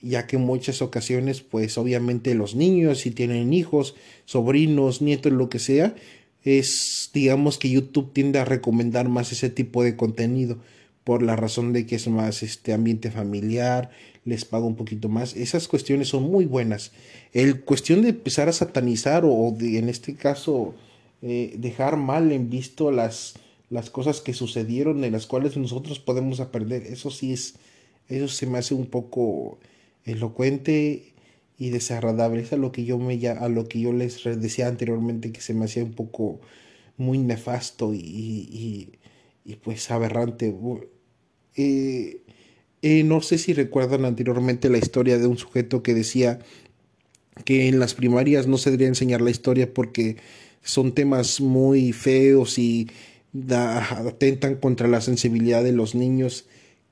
ya 0.00 0.26
que 0.26 0.36
en 0.36 0.42
muchas 0.42 0.82
ocasiones, 0.82 1.40
pues 1.42 1.76
obviamente 1.78 2.34
los 2.34 2.54
niños, 2.54 3.00
si 3.00 3.10
tienen 3.10 3.52
hijos, 3.52 3.94
sobrinos, 4.24 5.02
nietos, 5.02 5.32
lo 5.32 5.48
que 5.50 5.58
sea, 5.58 5.94
es, 6.46 7.10
digamos 7.12 7.58
que 7.58 7.68
YouTube 7.68 8.12
tiende 8.12 8.38
a 8.38 8.44
recomendar 8.44 9.08
más 9.08 9.32
ese 9.32 9.50
tipo 9.50 9.82
de 9.82 9.96
contenido 9.96 10.58
por 11.02 11.22
la 11.22 11.34
razón 11.34 11.72
de 11.72 11.86
que 11.86 11.96
es 11.96 12.06
más 12.06 12.42
este 12.44 12.72
ambiente 12.72 13.10
familiar, 13.10 13.90
les 14.24 14.44
paga 14.44 14.64
un 14.64 14.76
poquito 14.76 15.08
más. 15.08 15.36
Esas 15.36 15.66
cuestiones 15.66 16.08
son 16.08 16.22
muy 16.22 16.46
buenas. 16.46 16.92
El 17.32 17.62
cuestión 17.62 18.02
de 18.02 18.10
empezar 18.10 18.48
a 18.48 18.52
satanizar 18.52 19.24
o, 19.24 19.54
de, 19.56 19.78
en 19.78 19.88
este 19.88 20.14
caso 20.14 20.74
eh, 21.20 21.54
dejar 21.58 21.96
mal 21.96 22.30
en 22.30 22.48
visto 22.48 22.92
las, 22.92 23.34
las 23.68 23.90
cosas 23.90 24.20
que 24.20 24.32
sucedieron 24.32 25.02
en 25.02 25.12
las 25.12 25.26
cuales 25.26 25.56
nosotros 25.56 25.98
podemos 25.98 26.38
aprender, 26.38 26.82
eso 26.84 27.10
sí 27.10 27.32
es, 27.32 27.54
eso 28.08 28.28
se 28.28 28.46
me 28.46 28.58
hace 28.58 28.74
un 28.74 28.86
poco 28.86 29.58
elocuente 30.04 31.12
y 31.58 31.70
desagradable. 31.70 32.42
Es 32.42 32.52
a 32.52 32.56
lo 32.56 32.72
que 32.72 32.84
yo 32.84 32.98
me 32.98 33.26
a 33.28 33.48
lo 33.48 33.68
que 33.68 33.80
yo 33.80 33.92
les 33.92 34.22
decía 34.24 34.68
anteriormente 34.68 35.32
que 35.32 35.40
se 35.40 35.54
me 35.54 35.64
hacía 35.64 35.84
un 35.84 35.94
poco 35.94 36.40
muy 36.96 37.18
nefasto 37.18 37.94
y, 37.94 38.90
y, 39.44 39.54
pues 39.56 39.90
aberrante. 39.90 40.54
Eh, 41.56 42.22
eh, 42.82 43.04
no 43.04 43.20
sé 43.20 43.38
si 43.38 43.52
recuerdan 43.52 44.04
anteriormente 44.04 44.70
la 44.70 44.78
historia 44.78 45.18
de 45.18 45.26
un 45.26 45.38
sujeto 45.38 45.82
que 45.82 45.94
decía 45.94 46.40
que 47.44 47.68
en 47.68 47.78
las 47.78 47.94
primarias 47.94 48.46
no 48.46 48.58
se 48.58 48.70
debería 48.70 48.88
enseñar 48.88 49.20
la 49.20 49.30
historia 49.30 49.72
porque 49.72 50.16
son 50.62 50.92
temas 50.92 51.40
muy 51.40 51.92
feos 51.92 52.58
y 52.58 52.88
atentan 53.50 54.56
contra 54.56 54.88
la 54.88 55.00
sensibilidad 55.00 55.62
de 55.62 55.72
los 55.72 55.94
niños. 55.94 56.46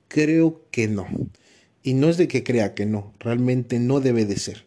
Creo 0.08 0.62
que 0.70 0.88
no. 0.88 1.06
Y 1.84 1.94
no 1.94 2.08
es 2.08 2.16
de 2.16 2.26
que 2.26 2.42
crea 2.42 2.74
que 2.74 2.86
no, 2.86 3.12
realmente 3.20 3.78
no 3.78 4.00
debe 4.00 4.24
de 4.24 4.36
ser. 4.38 4.64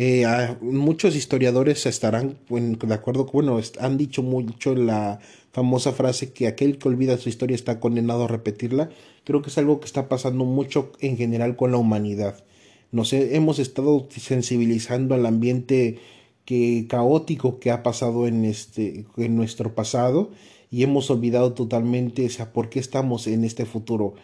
Eh, 0.00 0.26
muchos 0.60 1.16
historiadores 1.16 1.86
estarán 1.86 2.36
de 2.48 2.94
acuerdo, 2.94 3.24
bueno, 3.26 3.60
han 3.80 3.96
dicho 3.96 4.22
mucho 4.22 4.74
la 4.74 5.18
famosa 5.52 5.92
frase 5.92 6.32
que 6.32 6.46
aquel 6.46 6.78
que 6.78 6.88
olvida 6.88 7.16
su 7.16 7.28
historia 7.28 7.54
está 7.54 7.80
condenado 7.80 8.24
a 8.24 8.28
repetirla. 8.28 8.90
Creo 9.24 9.40
que 9.40 9.50
es 9.50 9.58
algo 9.58 9.80
que 9.80 9.86
está 9.86 10.08
pasando 10.08 10.44
mucho 10.44 10.92
en 11.00 11.16
general 11.16 11.56
con 11.56 11.72
la 11.72 11.78
humanidad. 11.78 12.44
Nos 12.92 13.12
hemos 13.12 13.58
estado 13.58 14.08
sensibilizando 14.10 15.14
al 15.14 15.26
ambiente 15.26 15.98
que 16.44 16.86
caótico 16.88 17.58
que 17.58 17.70
ha 17.70 17.82
pasado 17.82 18.26
en 18.26 18.44
este 18.44 19.04
en 19.16 19.36
nuestro 19.36 19.74
pasado 19.74 20.30
y 20.70 20.82
hemos 20.82 21.10
olvidado 21.10 21.52
totalmente 21.54 22.28
sea, 22.30 22.52
por 22.52 22.68
qué 22.68 22.78
estamos 22.78 23.26
en 23.26 23.44
este 23.44 23.66
futuro 23.66 24.14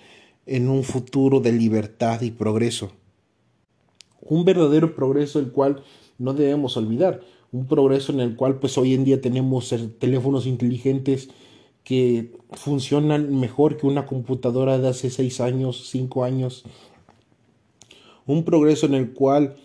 en 0.47 0.69
un 0.69 0.85
futuro 0.85 1.41
de 1.41 1.53
libertad 1.53 2.21
y 2.23 2.31
progreso. 2.31 2.93
Un 4.21 4.45
verdadero 4.45 4.95
progreso 4.95 5.39
el 5.39 5.51
cual 5.51 5.83
no 6.19 6.35
debemos 6.35 6.77
olvidar, 6.77 7.21
un 7.53 7.67
progreso 7.67 8.13
en 8.13 8.21
el 8.21 8.37
cual 8.37 8.59
pues 8.59 8.77
hoy 8.79 8.95
en 8.95 9.05
día 9.05 9.21
tenemos 9.21 9.75
teléfonos 9.99 10.47
inteligentes 10.47 11.29
que 11.85 12.33
funcionan 12.53 13.39
mejor 13.39 13.77
que 13.77 13.87
una 13.87 14.07
computadora 14.07 14.79
de 14.79 14.89
hace 14.89 15.11
seis 15.11 15.41
años, 15.41 15.89
cinco 15.91 16.25
años. 16.25 16.65
Un 18.27 18.45
progreso 18.45 18.87
en 18.87 18.95
el 18.95 19.13
cual 19.13 19.57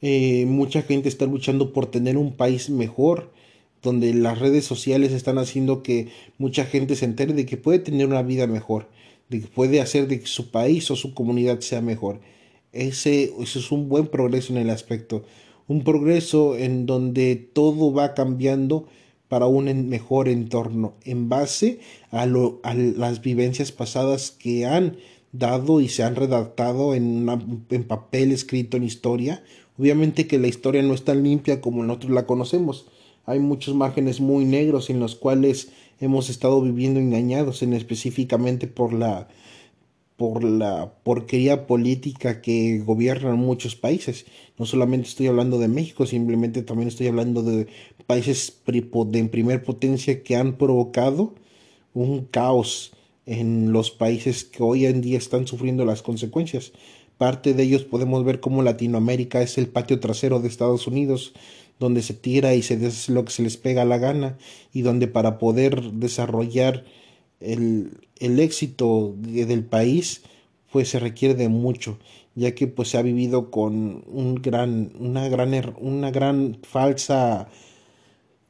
eh, 0.00 0.46
mucha 0.46 0.82
gente 0.82 1.08
está 1.08 1.26
luchando 1.26 1.72
por 1.72 1.86
tener 1.86 2.16
un 2.16 2.32
país 2.32 2.70
mejor, 2.70 3.30
donde 3.82 4.14
las 4.14 4.38
redes 4.38 4.64
sociales 4.64 5.12
están 5.12 5.38
haciendo 5.38 5.82
que 5.82 6.08
mucha 6.38 6.64
gente 6.64 6.96
se 6.96 7.04
entere 7.04 7.34
de 7.34 7.46
que 7.46 7.58
puede 7.58 7.78
tener 7.78 8.06
una 8.06 8.22
vida 8.22 8.46
mejor 8.46 8.88
puede 9.54 9.80
hacer 9.80 10.08
de 10.08 10.20
que 10.20 10.26
su 10.26 10.50
país 10.50 10.90
o 10.90 10.96
su 10.96 11.14
comunidad 11.14 11.60
sea 11.60 11.80
mejor. 11.80 12.20
Ese, 12.72 13.32
es 13.40 13.72
un 13.72 13.88
buen 13.88 14.06
progreso 14.06 14.52
en 14.52 14.58
el 14.58 14.70
aspecto. 14.70 15.24
Un 15.66 15.82
progreso 15.82 16.56
en 16.56 16.86
donde 16.86 17.36
todo 17.36 17.92
va 17.92 18.14
cambiando 18.14 18.86
para 19.28 19.46
un 19.46 19.88
mejor 19.88 20.28
entorno 20.28 20.94
en 21.04 21.28
base 21.28 21.80
a, 22.10 22.26
lo, 22.26 22.60
a 22.62 22.74
las 22.74 23.20
vivencias 23.22 23.72
pasadas 23.72 24.30
que 24.30 24.66
han 24.66 24.98
dado 25.32 25.80
y 25.80 25.88
se 25.88 26.04
han 26.04 26.14
redactado 26.14 26.94
en, 26.94 27.28
en 27.70 27.84
papel 27.84 28.30
escrito 28.30 28.76
en 28.76 28.84
historia. 28.84 29.42
Obviamente 29.78 30.26
que 30.26 30.38
la 30.38 30.46
historia 30.46 30.82
no 30.82 30.94
es 30.94 31.04
tan 31.04 31.22
limpia 31.22 31.60
como 31.60 31.82
nosotros 31.82 32.12
la 32.12 32.26
conocemos. 32.26 32.86
Hay 33.26 33.40
muchos 33.40 33.74
márgenes 33.74 34.20
muy 34.20 34.44
negros 34.44 34.88
en 34.88 35.00
los 35.00 35.16
cuales 35.16 35.68
hemos 36.00 36.30
estado 36.30 36.62
viviendo 36.62 37.00
engañados 37.00 37.62
en 37.62 37.72
específicamente 37.72 38.66
por 38.66 38.92
la 38.92 39.28
por 40.16 40.44
la 40.44 40.94
porquería 41.02 41.66
política 41.66 42.40
que 42.40 42.78
gobiernan 42.78 43.36
muchos 43.36 43.76
países. 43.76 44.24
No 44.58 44.64
solamente 44.64 45.08
estoy 45.08 45.26
hablando 45.26 45.58
de 45.58 45.68
México, 45.68 46.06
simplemente 46.06 46.62
también 46.62 46.88
estoy 46.88 47.08
hablando 47.08 47.42
de 47.42 47.66
países 48.06 48.62
de 48.66 49.24
primer 49.24 49.62
potencia 49.62 50.22
que 50.22 50.36
han 50.36 50.56
provocado 50.56 51.34
un 51.92 52.24
caos 52.24 52.92
en 53.26 53.72
los 53.72 53.90
países 53.90 54.44
que 54.44 54.62
hoy 54.62 54.86
en 54.86 55.02
día 55.02 55.18
están 55.18 55.46
sufriendo 55.46 55.84
las 55.84 56.02
consecuencias. 56.02 56.72
Parte 57.18 57.54
de 57.54 57.62
ellos 57.64 57.84
podemos 57.84 58.24
ver 58.24 58.40
cómo 58.40 58.62
Latinoamérica 58.62 59.42
es 59.42 59.58
el 59.58 59.68
patio 59.68 60.00
trasero 60.00 60.40
de 60.40 60.48
Estados 60.48 60.86
Unidos, 60.86 61.34
donde 61.78 62.02
se 62.02 62.14
tira 62.14 62.54
y 62.54 62.62
se 62.62 62.78
lo 63.12 63.24
que 63.24 63.32
se 63.32 63.42
les 63.42 63.56
pega 63.56 63.84
la 63.84 63.98
gana 63.98 64.38
y 64.72 64.82
donde 64.82 65.08
para 65.08 65.38
poder 65.38 65.92
desarrollar 65.92 66.84
el, 67.40 67.98
el 68.18 68.40
éxito 68.40 69.14
del 69.16 69.64
país 69.64 70.22
pues 70.72 70.88
se 70.88 70.98
requiere 70.98 71.34
de 71.34 71.48
mucho 71.48 71.98
ya 72.34 72.54
que 72.54 72.66
pues 72.66 72.90
se 72.90 72.98
ha 72.98 73.02
vivido 73.02 73.50
con 73.50 74.04
un 74.06 74.36
gran 74.36 74.92
una 74.98 75.28
gran 75.28 75.54
er, 75.54 75.74
una 75.78 76.10
gran 76.10 76.58
falsa 76.62 77.48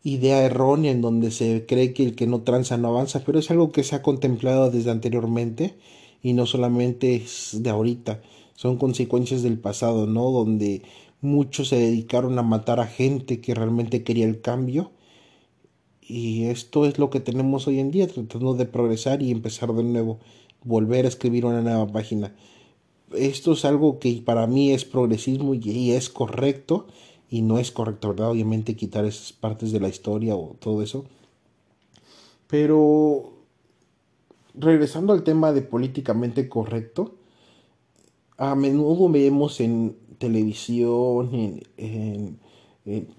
idea 0.02 0.42
errónea 0.44 0.92
en 0.92 1.00
donde 1.00 1.30
se 1.30 1.66
cree 1.66 1.92
que 1.92 2.04
el 2.04 2.14
que 2.14 2.26
no 2.26 2.42
tranza 2.42 2.76
no 2.76 2.88
avanza 2.88 3.24
pero 3.24 3.38
es 3.38 3.50
algo 3.50 3.72
que 3.72 3.82
se 3.84 3.96
ha 3.96 4.02
contemplado 4.02 4.70
desde 4.70 4.90
anteriormente 4.90 5.74
y 6.22 6.32
no 6.32 6.46
solamente 6.46 7.16
es 7.16 7.56
de 7.60 7.70
ahorita 7.70 8.20
son 8.54 8.76
consecuencias 8.78 9.42
del 9.42 9.58
pasado 9.58 10.06
no 10.06 10.30
donde 10.30 10.82
muchos 11.26 11.68
se 11.68 11.76
dedicaron 11.76 12.38
a 12.38 12.42
matar 12.42 12.80
a 12.80 12.86
gente 12.86 13.40
que 13.40 13.54
realmente 13.54 14.02
quería 14.02 14.24
el 14.26 14.40
cambio. 14.40 14.92
Y 16.00 16.44
esto 16.44 16.86
es 16.86 16.98
lo 16.98 17.10
que 17.10 17.20
tenemos 17.20 17.66
hoy 17.66 17.80
en 17.80 17.90
día, 17.90 18.06
tratando 18.06 18.54
de 18.54 18.64
progresar 18.64 19.22
y 19.22 19.30
empezar 19.30 19.72
de 19.74 19.82
nuevo, 19.82 20.20
volver 20.62 21.04
a 21.04 21.08
escribir 21.08 21.44
una 21.44 21.60
nueva 21.60 21.86
página. 21.88 22.34
Esto 23.12 23.52
es 23.52 23.64
algo 23.64 23.98
que 23.98 24.22
para 24.24 24.46
mí 24.46 24.72
es 24.72 24.84
progresismo 24.84 25.54
y 25.54 25.92
es 25.92 26.08
correcto, 26.08 26.86
y 27.28 27.42
no 27.42 27.58
es 27.58 27.72
correcto, 27.72 28.08
¿verdad? 28.08 28.30
Obviamente 28.30 28.76
quitar 28.76 29.04
esas 29.04 29.32
partes 29.32 29.72
de 29.72 29.80
la 29.80 29.88
historia 29.88 30.36
o 30.36 30.56
todo 30.60 30.82
eso. 30.82 31.04
Pero 32.46 33.32
regresando 34.54 35.12
al 35.12 35.24
tema 35.24 35.52
de 35.52 35.62
políticamente 35.62 36.48
correcto, 36.48 37.16
a 38.38 38.54
menudo 38.54 39.08
vemos 39.08 39.60
en 39.60 39.96
televisión, 40.18 41.60
en, 41.76 42.38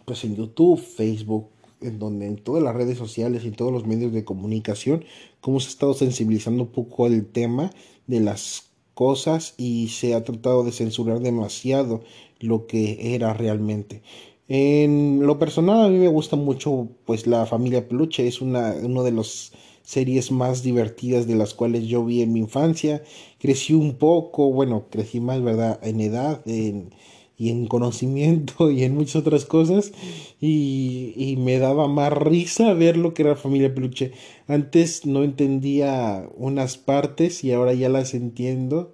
pues 0.05 0.23
en 0.23 0.35
YouTube, 0.35 0.79
Facebook, 0.79 1.49
en 1.81 1.99
donde 1.99 2.25
en 2.25 2.37
todas 2.37 2.63
las 2.63 2.75
redes 2.75 2.97
sociales 2.97 3.45
y 3.45 3.51
todos 3.51 3.71
los 3.71 3.85
medios 3.85 4.13
de 4.13 4.25
comunicación, 4.25 5.03
cómo 5.41 5.59
se 5.59 5.67
ha 5.67 5.69
estado 5.71 5.93
sensibilizando 5.93 6.63
un 6.63 6.69
poco 6.69 7.07
el 7.07 7.25
tema 7.25 7.71
de 8.07 8.19
las 8.19 8.71
cosas 8.93 9.53
y 9.57 9.89
se 9.89 10.15
ha 10.15 10.23
tratado 10.23 10.63
de 10.63 10.71
censurar 10.71 11.19
demasiado 11.19 12.01
lo 12.39 12.65
que 12.65 13.13
era 13.15 13.33
realmente. 13.33 14.01
En 14.47 15.19
lo 15.25 15.37
personal 15.37 15.85
a 15.85 15.89
mí 15.89 15.97
me 15.97 16.07
gusta 16.07 16.35
mucho 16.35 16.87
pues 17.05 17.27
la 17.27 17.45
familia 17.45 17.87
peluche, 17.87 18.27
es 18.27 18.41
una, 18.41 18.73
uno 18.81 19.03
de 19.03 19.11
los 19.11 19.51
series 19.87 20.31
más 20.33 20.63
divertidas 20.63 21.27
de 21.27 21.35
las 21.35 21.53
cuales 21.53 21.87
yo 21.87 22.03
vi 22.03 22.21
en 22.21 22.33
mi 22.33 22.41
infancia. 22.41 23.03
Crecí 23.39 23.73
un 23.73 23.95
poco, 23.95 24.51
bueno, 24.51 24.87
crecí 24.89 25.21
más, 25.21 25.41
¿verdad? 25.41 25.79
En 25.81 26.01
edad 26.01 26.41
en, 26.45 26.89
y 27.37 27.51
en 27.51 27.67
conocimiento 27.67 28.69
y 28.71 28.83
en 28.83 28.95
muchas 28.95 29.15
otras 29.15 29.45
cosas. 29.45 29.93
Y, 30.41 31.13
y, 31.15 31.37
me 31.37 31.57
daba 31.57 31.87
más 31.87 32.11
risa 32.11 32.73
ver 32.73 32.97
lo 32.97 33.13
que 33.13 33.23
era 33.23 33.37
familia 33.37 33.73
peluche. 33.73 34.11
Antes 34.47 35.05
no 35.05 35.23
entendía 35.23 36.27
unas 36.35 36.77
partes 36.77 37.45
y 37.45 37.53
ahora 37.53 37.73
ya 37.73 37.87
las 37.87 38.13
entiendo. 38.13 38.93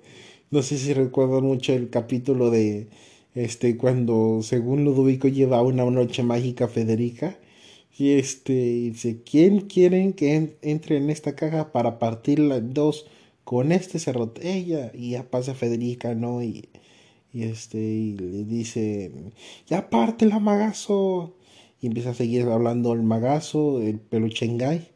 No 0.52 0.62
sé 0.62 0.78
si 0.78 0.94
recuerdo 0.94 1.42
mucho 1.42 1.74
el 1.74 1.90
capítulo 1.90 2.52
de 2.52 2.88
este 3.34 3.78
cuando 3.78 4.42
según 4.44 4.84
Ludovico 4.86 5.28
lleva 5.28 5.64
una 5.64 5.86
noche 5.86 6.22
mágica 6.22 6.68
Federica 6.68 7.40
Y 7.96 8.14
este 8.14 8.54
dice, 8.54 9.22
¿quién 9.24 9.62
quieren 9.62 10.14
que 10.14 10.58
entre 10.62 10.98
en 10.98 11.10
esta 11.10 11.36
caja 11.36 11.72
para 11.72 12.00
partirla 12.00 12.58
en 12.58 12.74
dos 12.74 13.06
con 13.44 13.72
este 13.72 14.00
cerrote? 14.00 14.52
Ella, 14.52 14.92
y 14.96 15.12
ya 15.12 15.30
pasa 15.30 15.54
Federica, 15.54 16.16
¿no? 16.16 16.42
Y, 16.42 16.70
y 17.32 17.44
este, 17.44 17.78
y 17.78 18.18
le 18.18 18.46
dice, 18.46 19.12
ya 19.68 19.90
parte 19.90 20.26
la 20.26 20.40
magazo. 20.40 21.36
Y 21.82 21.88
empieza 21.88 22.12
a 22.12 22.16
seguir 22.16 22.44
hablando 22.44 22.94
el 22.94 23.04
magazo, 23.04 23.82
el 23.82 24.00
peluchengay. 24.00 24.88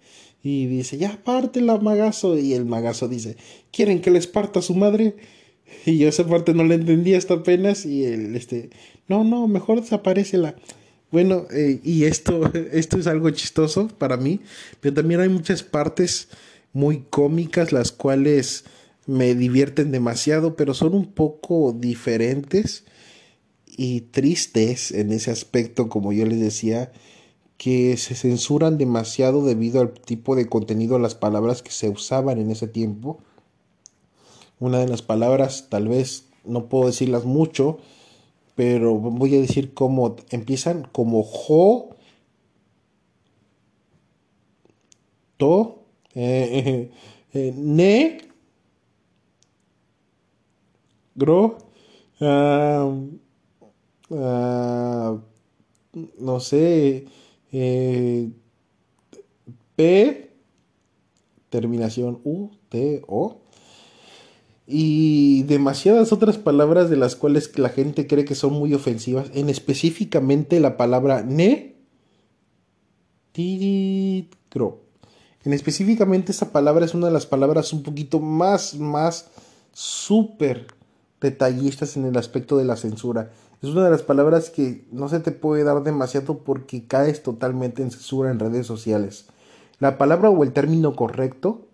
Y 0.42 0.66
dice, 0.68 0.98
ya 0.98 1.22
parte 1.24 1.62
la 1.62 1.78
magazo. 1.78 2.38
Y 2.38 2.54
el 2.54 2.66
magazo 2.66 3.08
dice, 3.08 3.38
¿quieren 3.72 4.02
que 4.02 4.12
les 4.12 4.26
parta 4.28 4.62
su 4.62 4.74
madre? 4.74 5.16
Y 5.86 5.98
yo 5.98 6.08
esa 6.08 6.26
parte 6.26 6.54
no 6.54 6.64
la 6.64 6.76
entendía 6.76 7.18
hasta 7.18 7.36
apenas. 7.36 7.86
Y 7.86 8.06
el, 8.06 8.36
este, 8.36 8.70
no, 9.08 9.24
no, 9.24 9.48
mejor 9.48 9.82
desaparece 9.82 10.38
la. 10.38 10.56
Bueno, 11.12 11.46
eh, 11.52 11.80
y 11.84 12.04
esto, 12.06 12.52
esto 12.72 12.98
es 12.98 13.08
algo 13.08 13.30
chistoso 13.30 13.88
para 13.88 14.18
mí, 14.18 14.42
pero 14.82 14.96
también 14.96 15.22
hay 15.22 15.30
muchas 15.30 15.64
partes 15.64 16.30
muy 16.74 17.06
cómicas 17.10 17.72
las 17.72 17.92
cuales 17.92 18.66
me 19.06 19.34
divierten 19.36 19.92
demasiado, 19.92 20.56
pero 20.56 20.74
son 20.74 20.94
un 20.94 21.08
poco 21.14 21.74
diferentes 21.74 22.84
y 23.66 24.02
tristes 24.02 24.92
en 24.92 25.12
ese 25.12 25.32
aspecto, 25.32 25.88
como 25.88 26.12
yo 26.12 26.26
les 26.26 26.40
decía, 26.40 26.92
que 27.58 27.98
se 27.98 28.16
censuran 28.16 28.78
demasiado 28.78 29.46
debido 29.46 29.82
al 29.82 29.94
tipo 29.94 30.36
de 30.36 30.48
contenido, 30.48 31.00
las 31.00 31.16
palabras 31.16 31.62
que 31.62 31.72
se 31.72 31.90
usaban 31.90 32.40
en 32.40 32.52
ese 32.52 32.68
tiempo. 32.68 33.20
Una 34.60 34.80
de 34.80 34.88
las 34.88 35.02
palabras, 35.02 35.68
tal 35.70 35.88
vez 35.88 36.26
no 36.44 36.68
puedo 36.68 36.88
decirlas 36.88 37.26
mucho, 37.26 37.80
pero 38.58 38.96
voy 38.96 39.36
a 39.36 39.40
decir 39.40 39.76
cómo 39.76 40.16
empiezan 40.32 40.82
como 40.92 41.22
jo, 41.22 41.96
to, 45.38 45.86
eh, 46.16 46.90
eh, 47.34 47.54
ne, 47.56 48.18
gro, 51.14 51.60
ah, 52.20 52.92
no 56.18 56.40
sé, 56.40 57.06
eh, 57.52 58.32
p, 59.76 60.32
terminación 61.52 62.20
u, 62.24 62.50
t, 62.70 63.04
o 63.08 63.47
y 64.68 65.44
demasiadas 65.44 66.12
otras 66.12 66.38
palabras 66.38 66.90
de 66.90 66.98
las 66.98 67.16
cuales 67.16 67.58
la 67.58 67.70
gente 67.70 68.06
cree 68.06 68.26
que 68.26 68.36
son 68.36 68.52
muy 68.52 68.74
ofensivas, 68.74 69.32
en 69.34 69.50
específicamente 69.50 70.60
la 70.60 70.76
palabra 70.76 71.24
ne, 71.24 71.78
tiricro. 73.32 74.82
En 75.46 75.54
específicamente 75.54 76.34
esa 76.34 76.52
palabra 76.52 76.84
es 76.84 76.94
una 76.94 77.08
de 77.08 77.14
las 77.14 77.26
palabras 77.26 77.72
un 77.72 77.82
poquito 77.82 78.20
más, 78.20 78.76
más 78.76 79.30
súper 79.72 80.68
detallistas 81.22 81.96
en 81.96 82.04
el 82.04 82.18
aspecto 82.18 82.58
de 82.58 82.66
la 82.66 82.76
censura. 82.76 83.32
Es 83.62 83.70
una 83.70 83.86
de 83.86 83.92
las 83.92 84.02
palabras 84.02 84.50
que 84.50 84.86
no 84.92 85.08
se 85.08 85.22
te 85.22 85.32
puede 85.32 85.64
dar 85.64 85.82
demasiado 85.84 86.40
porque 86.40 86.86
caes 86.86 87.24
totalmente 87.24 87.82
en 87.82 87.92
censura 87.92 88.32
en 88.32 88.40
redes 88.40 88.68
sociales. 88.68 89.28
La 89.80 89.98
palabra 89.98 90.30
o 90.30 90.44
el 90.44 90.52
término 90.52 90.96
correcto 90.96 91.67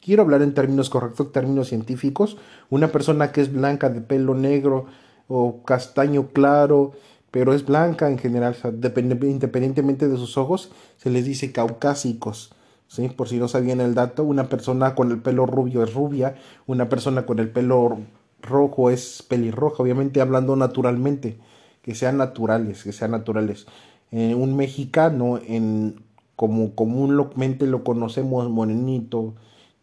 quiero 0.00 0.22
hablar 0.22 0.42
en 0.42 0.54
términos 0.54 0.90
correctos, 0.90 1.32
términos 1.32 1.68
científicos, 1.68 2.36
una 2.70 2.88
persona 2.88 3.32
que 3.32 3.40
es 3.40 3.52
blanca 3.52 3.88
de 3.88 4.00
pelo 4.00 4.34
negro 4.34 4.86
o 5.28 5.62
castaño 5.62 6.28
claro, 6.28 6.92
pero 7.30 7.54
es 7.54 7.64
blanca 7.64 8.10
en 8.10 8.18
general, 8.18 8.56
independientemente 8.96 10.08
de 10.08 10.16
sus 10.16 10.36
ojos, 10.36 10.70
se 10.96 11.10
les 11.10 11.24
dice 11.24 11.52
caucásicos. 11.52 12.52
¿sí? 12.88 13.08
Por 13.08 13.28
si 13.28 13.38
no 13.38 13.46
sabían 13.46 13.80
el 13.80 13.94
dato, 13.94 14.24
una 14.24 14.48
persona 14.48 14.94
con 14.94 15.10
el 15.12 15.20
pelo 15.20 15.46
rubio 15.46 15.84
es 15.84 15.94
rubia, 15.94 16.34
una 16.66 16.88
persona 16.88 17.26
con 17.26 17.38
el 17.38 17.50
pelo 17.50 17.98
rojo 18.42 18.90
es 18.90 19.22
pelirroja, 19.22 19.82
obviamente 19.82 20.20
hablando 20.20 20.56
naturalmente, 20.56 21.38
que 21.82 21.94
sean 21.94 22.16
naturales, 22.16 22.82
que 22.82 22.92
sean 22.92 23.12
naturales. 23.12 23.66
Eh, 24.10 24.34
un 24.34 24.56
mexicano, 24.56 25.38
en, 25.46 26.02
como 26.34 26.74
comúnmente 26.74 27.66
lo 27.66 27.84
conocemos, 27.84 28.48
morenito, 28.50 29.34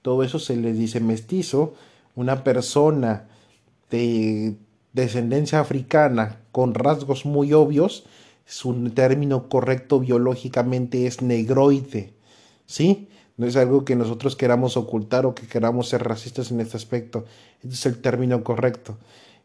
todo 0.07 0.23
eso 0.23 0.39
se 0.39 0.55
les 0.55 0.77
dice 0.77 1.01
mestizo, 1.01 1.73
una 2.15 2.45
persona 2.45 3.27
de 3.91 4.55
descendencia 4.93 5.59
africana 5.59 6.37
con 6.53 6.73
rasgos 6.73 7.25
muy 7.25 7.51
obvios, 7.51 8.05
su 8.45 8.89
término 8.91 9.49
correcto 9.49 9.99
biológicamente 9.99 11.07
es 11.07 11.21
negroide, 11.21 12.13
¿sí? 12.65 13.09
No 13.35 13.47
es 13.47 13.57
algo 13.57 13.83
que 13.83 13.97
nosotros 13.97 14.37
queramos 14.37 14.77
ocultar 14.77 15.25
o 15.25 15.35
que 15.35 15.45
queramos 15.45 15.89
ser 15.89 16.05
racistas 16.05 16.51
en 16.51 16.61
este 16.61 16.77
aspecto. 16.77 17.25
Este 17.61 17.75
es 17.75 17.85
el 17.85 17.99
término 17.99 18.45
correcto. 18.45 18.97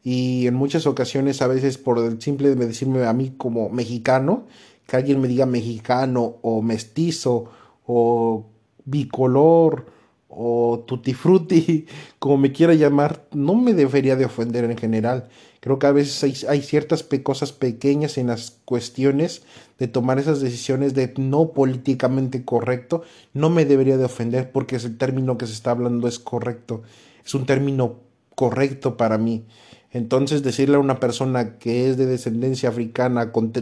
Y 0.05 0.46
en 0.46 0.55
muchas 0.55 0.87
ocasiones, 0.87 1.42
a 1.42 1.48
veces 1.48 1.77
por 1.77 1.98
el 1.98 2.22
simple 2.22 2.55
de 2.55 2.66
decirme 2.66 3.05
a 3.05 3.12
mí 3.12 3.35
como 3.37 3.68
mexicano, 3.68 4.46
que 4.87 4.94
alguien 4.94 5.20
me 5.20 5.27
diga 5.27 5.44
mexicano 5.44 6.37
o 6.40 6.62
mestizo 6.62 7.46
o 7.85 8.46
bicolor 8.85 9.87
o 10.35 10.85
tutti 10.87 11.12
frutti, 11.14 11.87
como 12.18 12.38
me 12.38 12.53
quiera 12.53 12.75
llamar, 12.75 13.27
no 13.33 13.55
me 13.55 13.75
debería 13.75 14.16
de 14.16 14.25
ofender 14.25 14.64
en 14.64 14.77
general. 14.77 15.29
Creo 15.61 15.79
que 15.79 15.87
a 15.87 15.92
veces 15.92 16.45
hay, 16.49 16.62
ciertas 16.62 17.07
cosas 17.23 17.53
pequeñas 17.53 18.18
en 18.18 18.29
las 18.29 18.59
cuestiones 18.64 19.42
de 19.79 19.87
tomar 19.87 20.18
esas 20.18 20.40
decisiones 20.40 20.95
de 20.95 21.12
no 21.18 21.53
políticamente 21.53 22.45
correcto, 22.45 23.03
no 23.33 23.49
me 23.49 23.64
debería 23.64 23.97
de 23.97 24.05
ofender 24.05 24.51
porque 24.51 24.77
el 24.77 24.99
término 24.99 25.38
que 25.38 25.47
se 25.47 25.53
está 25.53 25.71
hablando 25.71 26.09
es 26.09 26.18
correcto, 26.18 26.83
es 27.25 27.35
un 27.35 27.47
término 27.47 28.01
correcto 28.35 28.97
para 28.97 29.18
mí. 29.18 29.45
Entonces 29.92 30.42
decirle 30.42 30.77
a 30.77 30.81
una 30.81 30.99
persona 30.99 31.59
que 31.59 31.88
es 31.88 31.97
de 31.97 32.07
descendencia 32.07 32.71
africana 32.71 33.31
con, 33.31 33.53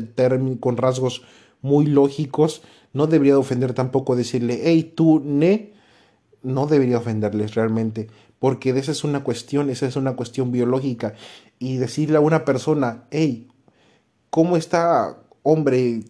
con 0.60 0.76
rasgos 0.76 1.22
muy 1.60 1.86
lógicos, 1.86 2.62
no 2.92 3.08
debería 3.08 3.34
de 3.34 3.40
ofender 3.40 3.74
tampoco 3.74 4.16
decirle, 4.16 4.60
hey, 4.64 4.92
tú, 4.96 5.20
ne, 5.24 5.72
no 6.42 6.66
debería 6.66 6.98
ofenderles 6.98 7.54
realmente, 7.54 8.08
porque 8.38 8.70
esa 8.70 8.92
es 8.92 9.04
una 9.04 9.22
cuestión, 9.22 9.70
esa 9.70 9.86
es 9.86 9.96
una 9.96 10.16
cuestión 10.16 10.52
biológica. 10.52 11.14
Y 11.58 11.76
decirle 11.76 12.16
a 12.16 12.20
una 12.20 12.44
persona, 12.44 13.04
hey, 13.10 13.48
¿cómo 14.30 14.56
está 14.56 15.18
hombre? 15.42 16.04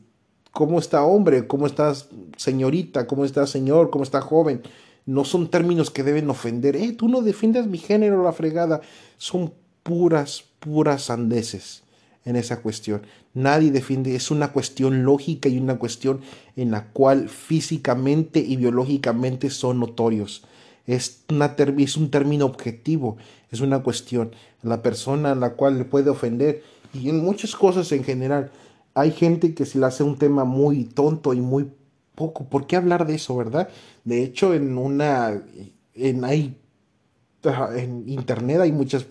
¿Cómo 0.53 0.79
está 0.79 1.03
hombre? 1.05 1.47
¿Cómo 1.47 1.66
estás 1.66 2.09
señorita? 2.37 3.07
¿Cómo 3.07 3.25
está 3.25 3.47
señor? 3.47 3.90
¿Cómo 3.90 4.05
está 4.05 4.21
joven? 4.21 4.62
No 5.07 5.25
son 5.25 5.49
términos 5.49 5.90
que 5.90 6.05
deben 6.05 6.31
ofender. 6.31 6.77
Eh, 6.77 6.93
tú 6.93 7.09
no 7.09 7.23
defiendes 7.23 7.66
mi 7.66 7.79
género, 7.79 8.23
la 8.23 8.33
fregada. 8.33 8.81
Son 9.16 9.53
puras, 9.83 10.45
puras 10.61 11.05
sandeces 11.05 11.83
en 12.24 12.37
esa 12.37 12.61
cuestión. 12.61 13.02
Nadie 13.35 13.70
defiende, 13.70 14.14
es 14.14 14.30
una 14.30 14.52
cuestión 14.52 15.04
lógica 15.04 15.48
y 15.48 15.59
una 15.59 15.78
cuestión 15.78 16.20
en 16.56 16.70
la 16.70 16.88
cual 16.88 17.28
físicamente 17.28 18.40
y 18.40 18.56
biológicamente 18.56 19.50
son 19.50 19.80
notorios. 19.80 20.44
Es, 20.87 21.24
una 21.28 21.54
es 21.56 21.96
un 21.96 22.11
término 22.11 22.46
objetivo, 22.46 23.16
es 23.50 23.61
una 23.61 23.83
cuestión. 23.83 24.33
La 24.62 24.83
persona 24.83 25.33
a 25.33 25.37
la 25.37 25.54
cual 25.54 25.78
le 25.78 25.85
puede 25.85 26.11
ofender 26.11 26.62
y 26.92 27.09
en 27.09 27.24
muchas 27.24 27.54
cosas 27.54 27.90
en 27.92 28.04
general. 28.04 28.50
Hay 28.94 29.12
gente 29.12 29.54
que 29.54 29.66
se 29.66 29.78
le 29.78 29.87
hace 29.87 30.02
un 30.02 30.18
tema 30.18 30.44
muy 30.44 30.85
tonto 30.85 31.33
y 31.33 31.40
muy 31.40 31.70
poco. 32.16 32.44
¿Por 32.44 32.66
qué 32.66 32.76
hablar 32.76 33.06
de 33.06 33.14
eso, 33.14 33.37
verdad? 33.37 33.68
De 34.04 34.22
hecho, 34.24 34.52
en 34.52 34.76
una. 34.76 35.40
En, 35.94 36.24
hay, 36.24 36.56
en 37.76 38.09
internet 38.09 38.61
hay 38.61 38.72
muchas, 38.72 39.06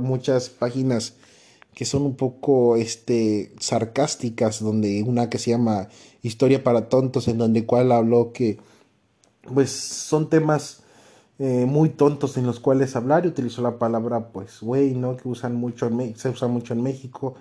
muchas 0.00 0.48
páginas 0.48 1.14
que 1.76 1.84
son 1.84 2.04
un 2.04 2.16
poco 2.16 2.76
este, 2.76 3.52
sarcásticas, 3.60 4.60
donde 4.60 5.02
una 5.02 5.28
que 5.28 5.36
se 5.36 5.50
llama 5.50 5.88
Historia 6.22 6.64
para 6.64 6.88
Tontos, 6.88 7.28
en 7.28 7.36
donde 7.36 7.66
cual 7.66 7.92
habló 7.92 8.32
que 8.32 8.58
pues 9.42 9.72
son 9.72 10.30
temas 10.30 10.84
eh, 11.38 11.66
muy 11.68 11.90
tontos 11.90 12.38
en 12.38 12.46
los 12.46 12.60
cuales 12.60 12.96
hablar 12.96 13.26
y 13.26 13.28
utilizó 13.28 13.60
la 13.60 13.78
palabra 13.78 14.32
pues 14.32 14.62
güey, 14.62 14.94
¿no? 14.94 15.18
Que 15.18 15.28
usan 15.28 15.54
mucho 15.54 15.88
en 15.88 16.16
se 16.16 16.30
usa 16.30 16.48
mucho 16.48 16.72
en 16.72 16.82
México 16.82 17.34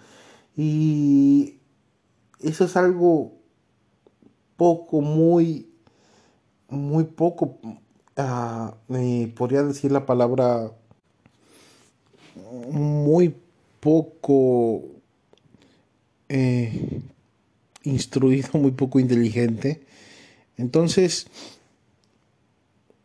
y 0.58 1.60
eso 2.42 2.66
es 2.66 2.76
algo 2.76 3.32
poco, 4.58 5.00
muy, 5.00 5.70
muy 6.68 7.06
poco, 7.06 7.58
ah, 8.18 8.76
podría 9.38 9.64
decir 9.64 9.94
la 9.94 10.06
palabra 10.06 10.74
muy 12.70 13.34
poco 13.86 14.82
eh, 16.28 17.02
instruido, 17.84 18.50
muy 18.54 18.72
poco 18.72 19.00
inteligente. 19.00 19.84
Entonces, 20.58 21.28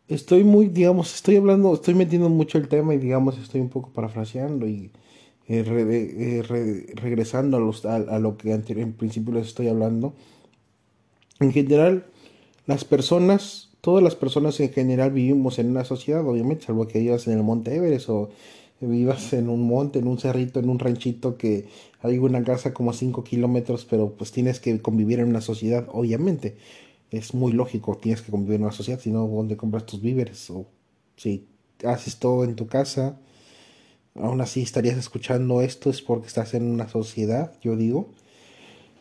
estoy 0.07 0.43
muy, 0.43 0.69
digamos, 0.69 1.13
estoy 1.13 1.35
hablando, 1.35 1.75
estoy 1.75 1.93
metiendo 1.93 2.29
mucho 2.29 2.57
el 2.57 2.67
tema 2.67 2.95
y 2.95 2.97
digamos, 2.97 3.37
estoy 3.37 3.61
un 3.61 3.69
poco 3.69 3.91
parafraseando 3.91 4.67
y 4.67 4.89
eh, 5.47 5.63
eh, 5.67 6.93
regresando 6.95 7.57
a, 7.83 8.17
lo 8.17 8.37
que 8.37 8.51
en 8.51 8.93
principio 8.93 9.35
les 9.35 9.49
estoy 9.49 9.67
hablando. 9.67 10.15
En 11.39 11.51
general, 11.51 12.07
las 12.65 12.85
personas, 12.85 13.69
todas 13.81 14.03
las 14.03 14.15
personas 14.15 14.59
en 14.59 14.73
general 14.73 15.11
vivimos 15.11 15.59
en 15.59 15.69
una 15.69 15.85
sociedad, 15.85 16.27
obviamente, 16.27 16.65
salvo 16.65 16.87
que 16.87 16.97
vivas 16.97 17.27
en 17.27 17.33
el 17.33 17.43
Monte 17.43 17.75
Everest 17.75 18.09
o 18.09 18.31
vivas 18.87 19.33
en 19.33 19.49
un 19.49 19.67
monte, 19.67 19.99
en 19.99 20.07
un 20.07 20.19
cerrito, 20.19 20.59
en 20.59 20.69
un 20.69 20.79
ranchito 20.79 21.37
que 21.37 21.67
hay 22.01 22.17
una 22.17 22.43
casa 22.43 22.73
como 22.73 22.91
a 22.91 22.93
5 22.93 23.23
kilómetros, 23.23 23.85
pero 23.85 24.13
pues 24.15 24.31
tienes 24.31 24.59
que 24.59 24.81
convivir 24.81 25.19
en 25.19 25.27
una 25.29 25.41
sociedad, 25.41 25.87
obviamente. 25.91 26.57
Es 27.11 27.33
muy 27.33 27.51
lógico, 27.51 27.97
tienes 27.97 28.21
que 28.21 28.31
convivir 28.31 28.55
en 28.55 28.63
una 28.63 28.71
sociedad, 28.71 28.99
si 28.99 29.11
no, 29.11 29.27
¿dónde 29.27 29.57
compras 29.57 29.85
tus 29.85 30.01
víveres? 30.01 30.49
O 30.49 30.65
si 31.15 31.47
haces 31.85 32.17
todo 32.17 32.43
en 32.43 32.55
tu 32.55 32.67
casa, 32.67 33.19
aún 34.15 34.41
así 34.41 34.61
estarías 34.61 34.97
escuchando 34.97 35.61
esto, 35.61 35.89
es 35.89 36.01
porque 36.01 36.27
estás 36.27 36.53
en 36.53 36.63
una 36.63 36.89
sociedad, 36.89 37.53
yo 37.61 37.75
digo. 37.75 38.09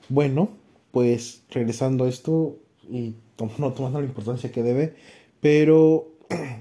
Bueno, 0.09 0.51
pues 0.91 1.43
regresando 1.51 2.05
a 2.05 2.09
esto 2.09 2.59
y 2.91 3.15
no 3.59 3.73
tomando 3.73 4.01
la 4.01 4.07
importancia 4.07 4.53
que 4.53 4.63
debe, 4.63 4.95
pero 5.41 6.09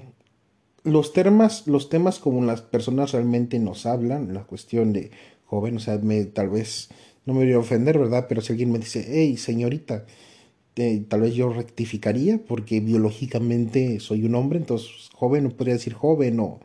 los 0.84 1.12
temas, 1.12 1.66
los 1.66 1.88
temas 1.88 2.18
como 2.18 2.44
las 2.44 2.62
personas 2.62 3.12
realmente 3.12 3.58
nos 3.58 3.86
hablan, 3.86 4.34
la 4.34 4.44
cuestión 4.44 4.92
de 4.92 5.10
joven, 5.44 5.76
o 5.76 5.80
sea, 5.80 5.98
me, 5.98 6.24
tal 6.24 6.48
vez 6.48 6.88
no 7.26 7.34
me 7.34 7.44
voy 7.44 7.52
a 7.52 7.58
ofender, 7.58 7.98
¿verdad? 7.98 8.26
Pero 8.28 8.40
si 8.40 8.52
alguien 8.52 8.72
me 8.72 8.78
dice, 8.78 9.04
hey, 9.08 9.36
señorita, 9.36 10.06
tal 11.08 11.20
vez 11.20 11.34
yo 11.34 11.52
rectificaría 11.52 12.38
porque 12.38 12.80
biológicamente 12.80 14.00
soy 14.00 14.24
un 14.24 14.34
hombre, 14.34 14.58
entonces 14.58 15.10
joven 15.14 15.44
no 15.44 15.50
podría 15.50 15.74
decir 15.74 15.92
joven 15.92 16.40
o, 16.40 16.60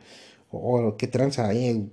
o 0.50 0.96
qué 0.96 1.06
tranza, 1.06 1.52
eh, 1.52 1.84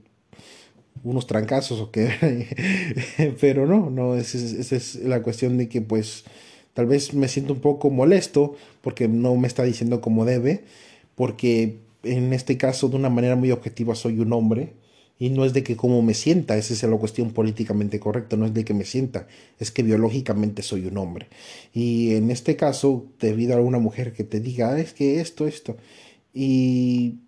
unos 1.03 1.27
trancazos 1.27 1.81
o 1.81 1.91
qué, 1.91 3.35
pero 3.41 3.65
no, 3.65 3.89
no, 3.89 4.15
esa 4.15 4.37
es, 4.37 4.71
es 4.71 4.95
la 4.95 5.21
cuestión 5.21 5.57
de 5.57 5.67
que 5.67 5.81
pues 5.81 6.23
tal 6.73 6.85
vez 6.85 7.13
me 7.13 7.27
siento 7.27 7.53
un 7.53 7.59
poco 7.59 7.89
molesto 7.89 8.55
porque 8.81 9.07
no 9.07 9.35
me 9.35 9.47
está 9.47 9.63
diciendo 9.63 9.99
como 9.99 10.25
debe, 10.25 10.63
porque 11.15 11.82
en 12.03 12.33
este 12.33 12.57
caso 12.57 12.89
de 12.89 12.97
una 12.97 13.09
manera 13.09 13.35
muy 13.35 13.51
objetiva 13.51 13.95
soy 13.95 14.19
un 14.19 14.33
hombre 14.33 14.73
y 15.19 15.29
no 15.29 15.45
es 15.45 15.53
de 15.53 15.63
que 15.63 15.77
cómo 15.77 16.01
me 16.01 16.13
sienta, 16.13 16.57
esa 16.57 16.73
es 16.73 16.83
la 16.83 16.97
cuestión 16.97 17.31
políticamente 17.31 17.99
correcta, 17.99 18.35
no 18.35 18.45
es 18.45 18.53
de 18.53 18.65
que 18.65 18.73
me 18.73 18.83
sienta, 18.83 19.27
es 19.59 19.71
que 19.71 19.83
biológicamente 19.83 20.63
soy 20.63 20.85
un 20.85 20.97
hombre. 20.97 21.27
Y 21.73 22.15
en 22.15 22.31
este 22.31 22.55
caso, 22.55 23.05
debido 23.19 23.55
a 23.55 23.61
una 23.61 23.79
mujer 23.79 24.13
que 24.13 24.23
te 24.23 24.39
diga, 24.39 24.73
ah, 24.73 24.79
es 24.79 24.93
que 24.93 25.21
esto, 25.21 25.47
esto, 25.47 25.77
y, 26.33 27.19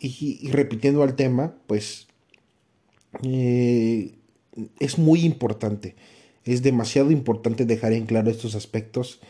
y, 0.00 0.48
repitiendo 0.50 1.02
al 1.02 1.16
tema, 1.16 1.56
pues 1.66 2.06
eh, 3.22 4.12
es 4.78 4.98
muy 4.98 5.24
importante, 5.24 5.96
es 6.44 6.62
demasiado 6.62 7.10
importante 7.10 7.64
dejar 7.66 7.92
en 7.92 8.06
claro 8.06 8.30
estos 8.30 8.54
aspectos 8.54 9.20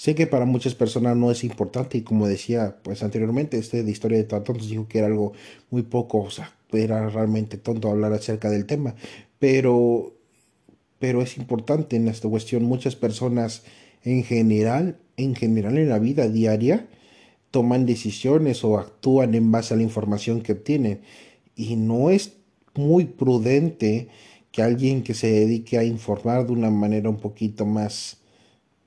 Sé 0.00 0.14
que 0.14 0.26
para 0.26 0.46
muchas 0.46 0.74
personas 0.74 1.14
no 1.14 1.30
es 1.30 1.44
importante 1.44 1.98
y 1.98 2.00
como 2.00 2.26
decía 2.26 2.78
pues 2.82 3.02
anteriormente, 3.02 3.58
este 3.58 3.82
de 3.82 3.90
historia 3.90 4.16
de 4.16 4.24
tontos 4.24 4.66
dijo 4.66 4.88
que 4.88 4.96
era 4.96 5.08
algo 5.08 5.34
muy 5.68 5.82
poco, 5.82 6.22
o 6.22 6.30
sea, 6.30 6.54
era 6.72 7.10
realmente 7.10 7.58
tonto 7.58 7.90
hablar 7.90 8.14
acerca 8.14 8.48
del 8.48 8.64
tema, 8.64 8.94
pero 9.38 10.14
pero 10.98 11.20
es 11.20 11.36
importante 11.36 11.96
en 11.96 12.08
esta 12.08 12.30
cuestión. 12.30 12.64
Muchas 12.64 12.96
personas 12.96 13.62
en 14.02 14.24
general, 14.24 14.96
en 15.18 15.34
general 15.34 15.76
en 15.76 15.90
la 15.90 15.98
vida 15.98 16.28
diaria 16.28 16.88
toman 17.50 17.84
decisiones 17.84 18.64
o 18.64 18.78
actúan 18.78 19.34
en 19.34 19.52
base 19.52 19.74
a 19.74 19.76
la 19.76 19.82
información 19.82 20.40
que 20.40 20.52
obtienen. 20.52 21.02
Y 21.56 21.76
no 21.76 22.08
es 22.08 22.38
muy 22.74 23.04
prudente 23.04 24.08
que 24.50 24.62
alguien 24.62 25.02
que 25.02 25.12
se 25.12 25.30
dedique 25.30 25.76
a 25.76 25.84
informar 25.84 26.46
de 26.46 26.52
una 26.52 26.70
manera 26.70 27.10
un 27.10 27.18
poquito 27.18 27.66
más 27.66 28.16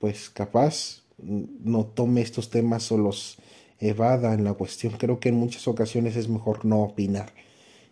pues 0.00 0.28
capaz 0.28 1.03
no 1.18 1.86
tome 1.86 2.20
estos 2.20 2.50
temas 2.50 2.90
o 2.92 2.98
los 2.98 3.38
evada 3.80 4.34
en 4.34 4.44
la 4.44 4.54
cuestión. 4.54 4.94
Creo 4.98 5.20
que 5.20 5.28
en 5.30 5.36
muchas 5.36 5.68
ocasiones 5.68 6.16
es 6.16 6.28
mejor 6.28 6.64
no 6.64 6.82
opinar. 6.82 7.32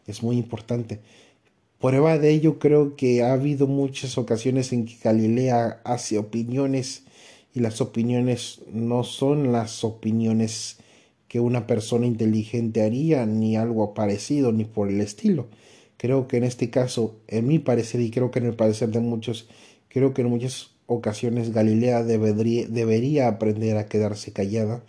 Es 0.06 0.22
muy 0.22 0.36
importante. 0.36 1.00
Prueba 1.80 2.18
de 2.18 2.30
ello 2.30 2.58
creo 2.58 2.96
que 2.96 3.22
ha 3.22 3.32
habido 3.32 3.66
muchas 3.66 4.16
ocasiones 4.16 4.72
en 4.72 4.86
que 4.86 4.96
Galilea 5.02 5.80
hace 5.84 6.16
opiniones 6.18 7.04
y 7.54 7.60
las 7.60 7.80
opiniones 7.80 8.60
no 8.72 9.04
son 9.04 9.52
las 9.52 9.84
opiniones 9.84 10.78
que 11.28 11.40
una 11.40 11.66
persona 11.66 12.06
inteligente 12.06 12.82
haría, 12.82 13.26
ni 13.26 13.56
algo 13.56 13.94
parecido, 13.94 14.52
ni 14.52 14.64
por 14.64 14.88
el 14.88 15.00
estilo. 15.00 15.48
Creo 15.96 16.28
que 16.28 16.36
en 16.36 16.44
este 16.44 16.70
caso, 16.70 17.16
en 17.26 17.46
mi 17.46 17.58
parecer, 17.58 18.00
y 18.00 18.10
creo 18.10 18.30
que 18.30 18.38
en 18.38 18.46
el 18.46 18.54
parecer 18.54 18.90
de 18.90 19.00
muchos, 19.00 19.48
creo 19.88 20.14
que 20.14 20.22
en 20.22 20.28
muchas 20.28 20.71
ocasiones 20.92 21.52
Galilea 21.52 22.02
debería, 22.04 23.28
aprender 23.28 23.76
a 23.76 23.86
quedarse 23.86 24.32
callada. 24.32 24.82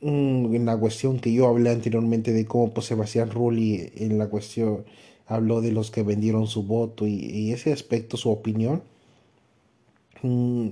Mm, 0.00 0.54
en 0.54 0.66
la 0.66 0.76
cuestión 0.76 1.20
que 1.20 1.32
yo 1.32 1.46
hablé 1.48 1.70
anteriormente 1.70 2.32
de 2.32 2.44
cómo 2.44 2.72
pues, 2.74 2.86
Sebastián 2.86 3.30
Rulli 3.30 3.92
en 3.96 4.18
la 4.18 4.28
cuestión 4.28 4.84
habló 5.26 5.60
de 5.60 5.72
los 5.72 5.90
que 5.90 6.02
vendieron 6.02 6.46
su 6.46 6.64
voto 6.64 7.06
y, 7.06 7.52
ese 7.52 7.72
aspecto, 7.72 8.16
su 8.16 8.30
opinión, 8.30 8.82
mm, 10.22 10.68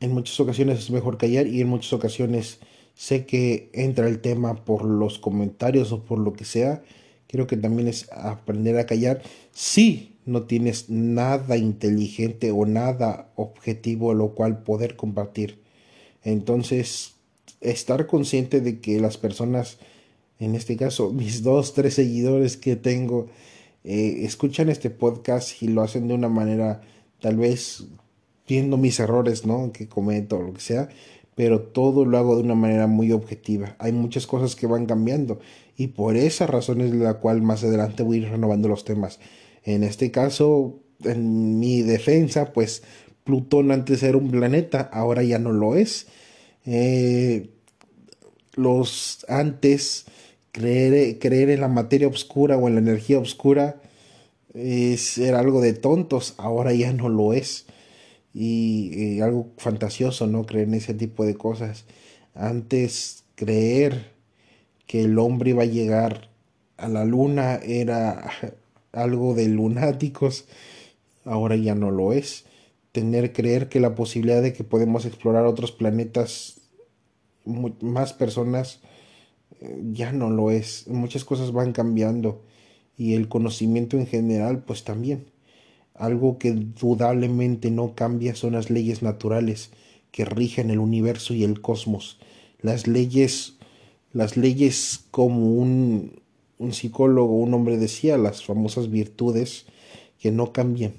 en 0.00 0.12
muchas 0.12 0.38
ocasiones 0.40 0.78
es 0.78 0.90
mejor 0.90 1.18
callar 1.18 1.46
y 1.46 1.60
en 1.60 1.68
muchas 1.68 1.92
ocasiones 1.92 2.58
sé 2.94 3.26
que 3.26 3.70
entra 3.72 4.08
el 4.08 4.20
tema 4.20 4.64
por 4.64 4.84
los 4.84 5.18
comentarios 5.18 5.92
o 5.92 6.02
por 6.04 6.18
lo 6.18 6.32
que 6.34 6.44
sea. 6.44 6.82
Creo 7.28 7.46
que 7.46 7.56
también 7.56 7.88
es 7.88 8.10
aprender 8.12 8.78
a 8.78 8.86
callar. 8.86 9.22
Sí, 9.52 10.15
no 10.26 10.42
tienes 10.42 10.90
nada 10.90 11.56
inteligente 11.56 12.50
o 12.50 12.66
nada 12.66 13.30
objetivo 13.36 14.12
lo 14.12 14.34
cual 14.34 14.62
poder 14.62 14.96
compartir. 14.96 15.60
Entonces, 16.24 17.14
estar 17.60 18.06
consciente 18.06 18.60
de 18.60 18.80
que 18.80 19.00
las 19.00 19.16
personas, 19.16 19.78
en 20.38 20.54
este 20.54 20.76
caso, 20.76 21.10
mis 21.14 21.42
dos, 21.42 21.72
tres 21.74 21.94
seguidores 21.94 22.56
que 22.56 22.76
tengo, 22.76 23.28
eh, 23.84 24.24
escuchan 24.24 24.68
este 24.68 24.90
podcast 24.90 25.62
y 25.62 25.68
lo 25.68 25.82
hacen 25.82 26.08
de 26.08 26.14
una 26.14 26.28
manera, 26.28 26.82
tal 27.20 27.36
vez 27.36 27.84
viendo 28.48 28.76
mis 28.76 28.98
errores, 29.00 29.46
¿no? 29.46 29.72
Que 29.72 29.88
comento 29.88 30.38
o 30.38 30.42
lo 30.42 30.52
que 30.52 30.60
sea, 30.60 30.88
pero 31.36 31.60
todo 31.60 32.04
lo 32.04 32.18
hago 32.18 32.36
de 32.36 32.42
una 32.42 32.54
manera 32.54 32.86
muy 32.88 33.12
objetiva. 33.12 33.76
Hay 33.78 33.92
muchas 33.92 34.26
cosas 34.26 34.56
que 34.56 34.66
van 34.66 34.86
cambiando 34.86 35.38
y 35.76 35.88
por 35.88 36.16
esa 36.16 36.46
razón 36.46 36.80
es 36.80 36.92
la 36.94 37.14
cual 37.14 37.42
más 37.42 37.62
adelante 37.62 38.02
voy 38.02 38.18
a 38.18 38.20
ir 38.22 38.28
renovando 38.30 38.68
los 38.68 38.84
temas. 38.84 39.20
En 39.66 39.82
este 39.84 40.10
caso, 40.10 40.80
en 41.04 41.58
mi 41.58 41.82
defensa, 41.82 42.54
pues 42.54 42.82
Plutón 43.24 43.72
antes 43.72 44.04
era 44.04 44.16
un 44.16 44.30
planeta, 44.30 44.80
ahora 44.92 45.24
ya 45.24 45.40
no 45.40 45.50
lo 45.50 45.74
es. 45.74 46.06
Eh, 46.64 47.50
los 48.54 49.26
antes 49.28 50.06
creer, 50.52 51.18
creer 51.18 51.50
en 51.50 51.60
la 51.60 51.68
materia 51.68 52.06
oscura 52.08 52.56
o 52.56 52.68
en 52.68 52.74
la 52.74 52.80
energía 52.80 53.18
oscura 53.18 53.82
es, 54.54 55.18
era 55.18 55.40
algo 55.40 55.60
de 55.60 55.72
tontos, 55.74 56.34
ahora 56.38 56.72
ya 56.72 56.92
no 56.92 57.08
lo 57.08 57.32
es. 57.32 57.66
Y, 58.32 59.20
algo 59.20 59.48
fantasioso, 59.58 60.26
¿no? 60.26 60.46
Creer 60.46 60.68
en 60.68 60.74
ese 60.74 60.94
tipo 60.94 61.24
de 61.24 61.34
cosas. 61.34 61.84
Antes 62.34 63.24
creer 63.34 64.12
que 64.86 65.02
el 65.02 65.18
hombre 65.18 65.50
iba 65.50 65.62
a 65.64 65.66
llegar 65.66 66.30
a 66.76 66.88
la 66.88 67.04
luna 67.04 67.56
era 67.56 68.30
algo 68.96 69.34
de 69.34 69.46
lunáticos, 69.48 70.46
ahora 71.24 71.56
ya 71.56 71.74
no 71.74 71.90
lo 71.90 72.12
es. 72.12 72.46
Tener 72.92 73.32
creer 73.32 73.68
que 73.68 73.78
la 73.78 73.94
posibilidad 73.94 74.42
de 74.42 74.52
que 74.52 74.64
podemos 74.64 75.04
explorar 75.04 75.44
otros 75.44 75.70
planetas, 75.70 76.60
más 77.44 78.12
personas, 78.14 78.80
eh, 79.60 79.80
ya 79.92 80.12
no 80.12 80.30
lo 80.30 80.50
es. 80.50 80.88
Muchas 80.88 81.24
cosas 81.24 81.52
van 81.52 81.72
cambiando 81.72 82.42
y 82.96 83.14
el 83.14 83.28
conocimiento 83.28 83.98
en 83.98 84.06
general, 84.06 84.64
pues 84.64 84.82
también. 84.82 85.26
Algo 85.94 86.38
que 86.38 86.52
dudablemente 86.52 87.70
no 87.70 87.94
cambia 87.94 88.34
son 88.34 88.54
las 88.54 88.70
leyes 88.70 89.02
naturales 89.02 89.70
que 90.10 90.24
rigen 90.24 90.70
el 90.70 90.78
universo 90.78 91.34
y 91.34 91.44
el 91.44 91.60
cosmos. 91.60 92.18
Las 92.60 92.86
leyes, 92.86 93.58
las 94.12 94.36
leyes 94.36 95.04
como 95.10 95.52
un, 95.52 96.20
un 96.58 96.72
psicólogo, 96.72 97.36
un 97.36 97.54
hombre 97.54 97.76
decía, 97.76 98.16
las 98.16 98.44
famosas 98.44 98.90
virtudes 98.90 99.66
que 100.18 100.32
no 100.32 100.52
cambian, 100.52 100.94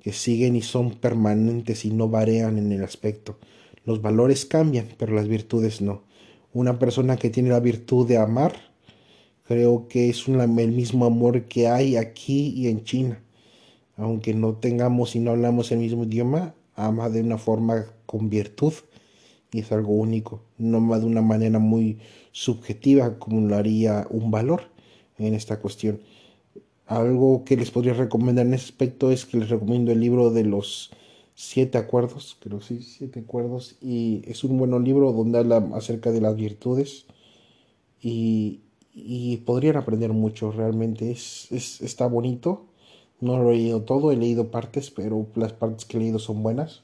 que 0.00 0.12
siguen 0.12 0.56
y 0.56 0.62
son 0.62 0.92
permanentes 0.92 1.84
y 1.84 1.90
no 1.90 2.08
varían 2.08 2.58
en 2.58 2.72
el 2.72 2.82
aspecto. 2.82 3.38
Los 3.84 4.02
valores 4.02 4.46
cambian, 4.46 4.88
pero 4.98 5.14
las 5.14 5.28
virtudes 5.28 5.80
no. 5.80 6.02
Una 6.52 6.78
persona 6.78 7.16
que 7.16 7.30
tiene 7.30 7.50
la 7.50 7.60
virtud 7.60 8.08
de 8.08 8.16
amar, 8.16 8.54
creo 9.46 9.86
que 9.88 10.08
es 10.08 10.26
el 10.26 10.72
mismo 10.72 11.06
amor 11.06 11.44
que 11.44 11.68
hay 11.68 11.96
aquí 11.96 12.48
y 12.56 12.68
en 12.68 12.82
China. 12.84 13.22
Aunque 13.96 14.34
no 14.34 14.54
tengamos 14.54 15.14
y 15.14 15.20
no 15.20 15.30
hablamos 15.30 15.70
el 15.70 15.78
mismo 15.78 16.04
idioma, 16.04 16.54
ama 16.74 17.08
de 17.08 17.20
una 17.20 17.38
forma 17.38 17.86
con 18.06 18.28
virtud 18.28 18.72
y 19.52 19.60
es 19.60 19.72
algo 19.72 19.94
único, 19.94 20.42
no 20.58 20.98
de 20.98 21.06
una 21.06 21.22
manera 21.22 21.58
muy 21.58 21.98
subjetiva 22.32 23.18
como 23.18 23.48
lo 23.48 23.56
haría 23.56 24.06
un 24.10 24.30
valor 24.30 24.75
en 25.18 25.34
esta 25.34 25.60
cuestión. 25.60 26.00
Algo 26.86 27.44
que 27.44 27.56
les 27.56 27.70
podría 27.70 27.94
recomendar 27.94 28.46
en 28.46 28.54
ese 28.54 28.66
aspecto 28.66 29.10
es 29.10 29.26
que 29.26 29.38
les 29.38 29.48
recomiendo 29.48 29.92
el 29.92 30.00
libro 30.00 30.30
de 30.30 30.44
los 30.44 30.90
siete 31.34 31.78
acuerdos, 31.78 32.36
creo 32.40 32.60
sí, 32.60 32.80
siete 32.82 33.20
acuerdos, 33.20 33.76
y 33.82 34.22
es 34.26 34.44
un 34.44 34.56
buen 34.56 34.84
libro 34.84 35.12
donde 35.12 35.38
habla 35.38 35.68
acerca 35.74 36.10
de 36.10 36.20
las 36.20 36.34
virtudes 36.36 37.06
y, 38.00 38.60
y 38.94 39.38
podrían 39.38 39.76
aprender 39.76 40.12
mucho, 40.12 40.52
realmente 40.52 41.10
es, 41.10 41.48
es, 41.50 41.82
está 41.82 42.06
bonito, 42.06 42.66
no 43.20 43.38
lo 43.38 43.50
he 43.50 43.56
leído 43.56 43.82
todo, 43.82 44.12
he 44.12 44.16
leído 44.16 44.50
partes, 44.50 44.90
pero 44.90 45.26
las 45.34 45.52
partes 45.52 45.84
que 45.84 45.96
he 45.96 46.00
leído 46.00 46.18
son 46.18 46.42
buenas. 46.42 46.82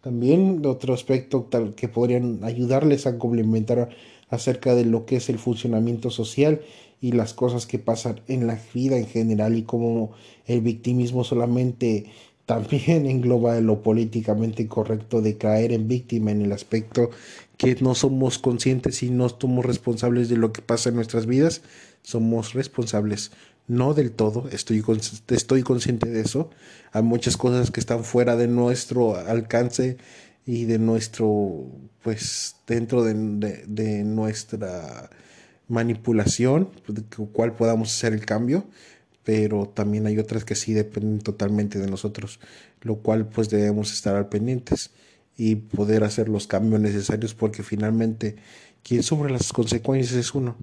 También 0.00 0.64
otro 0.64 0.94
aspecto 0.94 1.46
tal 1.50 1.74
que 1.74 1.88
podrían 1.88 2.42
ayudarles 2.44 3.06
a 3.06 3.18
complementar 3.18 3.90
acerca 4.30 4.74
de 4.74 4.84
lo 4.86 5.04
que 5.04 5.16
es 5.16 5.28
el 5.28 5.38
funcionamiento 5.38 6.10
social 6.10 6.62
y 7.00 7.12
las 7.12 7.34
cosas 7.34 7.66
que 7.66 7.78
pasan 7.78 8.20
en 8.28 8.46
la 8.46 8.58
vida 8.74 8.96
en 8.98 9.06
general 9.06 9.56
y 9.56 9.62
cómo 9.62 10.12
el 10.46 10.60
victimismo 10.60 11.24
solamente 11.24 12.06
también 12.46 13.06
engloba 13.06 13.60
lo 13.60 13.82
políticamente 13.82 14.66
correcto 14.66 15.22
de 15.22 15.36
caer 15.36 15.72
en 15.72 15.86
víctima 15.86 16.32
en 16.32 16.42
el 16.42 16.52
aspecto 16.52 17.10
que 17.56 17.76
no 17.80 17.94
somos 17.94 18.38
conscientes 18.38 19.02
y 19.02 19.10
no 19.10 19.28
somos 19.28 19.64
responsables 19.64 20.28
de 20.28 20.36
lo 20.36 20.52
que 20.52 20.62
pasa 20.62 20.88
en 20.88 20.96
nuestras 20.96 21.26
vidas, 21.26 21.62
somos 22.02 22.54
responsables, 22.54 23.32
no 23.68 23.94
del 23.94 24.10
todo, 24.10 24.48
estoy, 24.48 24.82
estoy 25.28 25.62
consciente 25.62 26.08
de 26.08 26.22
eso, 26.22 26.50
hay 26.90 27.02
muchas 27.02 27.36
cosas 27.36 27.70
que 27.70 27.78
están 27.78 28.02
fuera 28.02 28.34
de 28.34 28.48
nuestro 28.48 29.14
alcance 29.14 29.98
y 30.46 30.64
de 30.64 30.78
nuestro, 30.78 31.66
pues 32.02 32.56
dentro 32.66 33.04
de, 33.04 33.14
de 33.66 34.04
nuestra 34.04 35.10
manipulación, 35.70 36.68
de 36.88 37.02
cual 37.32 37.54
podamos 37.54 37.94
hacer 37.96 38.12
el 38.12 38.26
cambio, 38.26 38.64
pero 39.24 39.66
también 39.68 40.06
hay 40.06 40.18
otras 40.18 40.44
que 40.44 40.54
sí 40.54 40.74
dependen 40.74 41.20
totalmente 41.20 41.78
de 41.78 41.88
nosotros, 41.88 42.40
lo 42.82 42.96
cual 42.96 43.28
pues 43.28 43.48
debemos 43.48 43.92
estar 43.92 44.16
al 44.16 44.28
pendientes 44.28 44.90
y 45.36 45.54
poder 45.54 46.04
hacer 46.04 46.28
los 46.28 46.46
cambios 46.46 46.80
necesarios 46.80 47.34
porque 47.34 47.62
finalmente 47.62 48.36
quien 48.82 49.02
sufre 49.02 49.30
las 49.30 49.52
consecuencias 49.52 50.18
es 50.18 50.34
uno, 50.34 50.56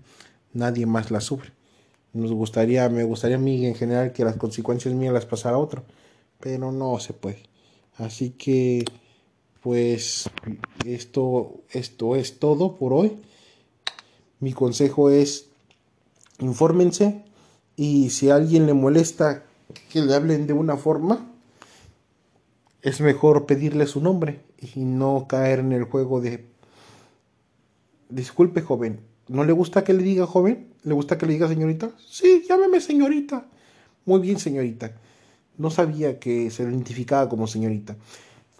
nadie 0.53 0.85
más 0.85 1.09
las 1.09 1.23
sufre. 1.23 1.51
Nos 2.13 2.31
gustaría, 2.31 2.89
me 2.89 3.03
gustaría 3.03 3.37
a 3.37 3.39
mí 3.39 3.65
en 3.65 3.75
general 3.75 4.11
que 4.11 4.25
las 4.25 4.35
consecuencias 4.35 4.93
mías 4.93 5.13
las 5.13 5.25
pasara 5.25 5.57
otro, 5.57 5.85
pero 6.39 6.71
no 6.71 6.99
se 6.99 7.13
puede. 7.13 7.43
Así 7.97 8.31
que 8.31 8.83
pues 9.61 10.29
esto, 10.85 11.61
esto 11.71 12.15
es 12.15 12.39
todo 12.39 12.75
por 12.75 12.93
hoy. 12.93 13.17
Mi 14.39 14.53
consejo 14.53 15.09
es 15.09 15.47
infórmense, 16.39 17.23
y 17.75 18.09
si 18.09 18.29
a 18.29 18.35
alguien 18.35 18.65
le 18.65 18.73
molesta 18.73 19.43
que 19.89 20.01
le 20.01 20.13
hablen 20.13 20.47
de 20.47 20.53
una 20.53 20.77
forma, 20.77 21.31
es 22.81 23.01
mejor 23.01 23.45
pedirle 23.45 23.85
su 23.85 24.01
nombre 24.01 24.41
y 24.75 24.81
no 24.81 25.27
caer 25.27 25.59
en 25.59 25.71
el 25.71 25.83
juego 25.83 26.21
de 26.21 26.45
disculpe 28.09 28.61
joven, 28.61 29.01
¿no 29.27 29.43
le 29.43 29.51
gusta 29.51 29.83
que 29.83 29.93
le 29.93 30.03
diga 30.03 30.25
joven? 30.25 30.73
¿Le 30.83 30.93
gusta 30.93 31.17
que 31.17 31.25
le 31.25 31.33
diga 31.33 31.47
señorita? 31.47 31.91
Sí, 32.07 32.43
llámeme 32.47 32.79
señorita. 32.79 33.45
Muy 34.05 34.21
bien, 34.21 34.39
señorita. 34.39 34.93
No 35.57 35.69
sabía 35.69 36.19
que 36.19 36.49
se 36.49 36.63
identificaba 36.63 37.27
como 37.27 37.47
señorita. 37.47 37.97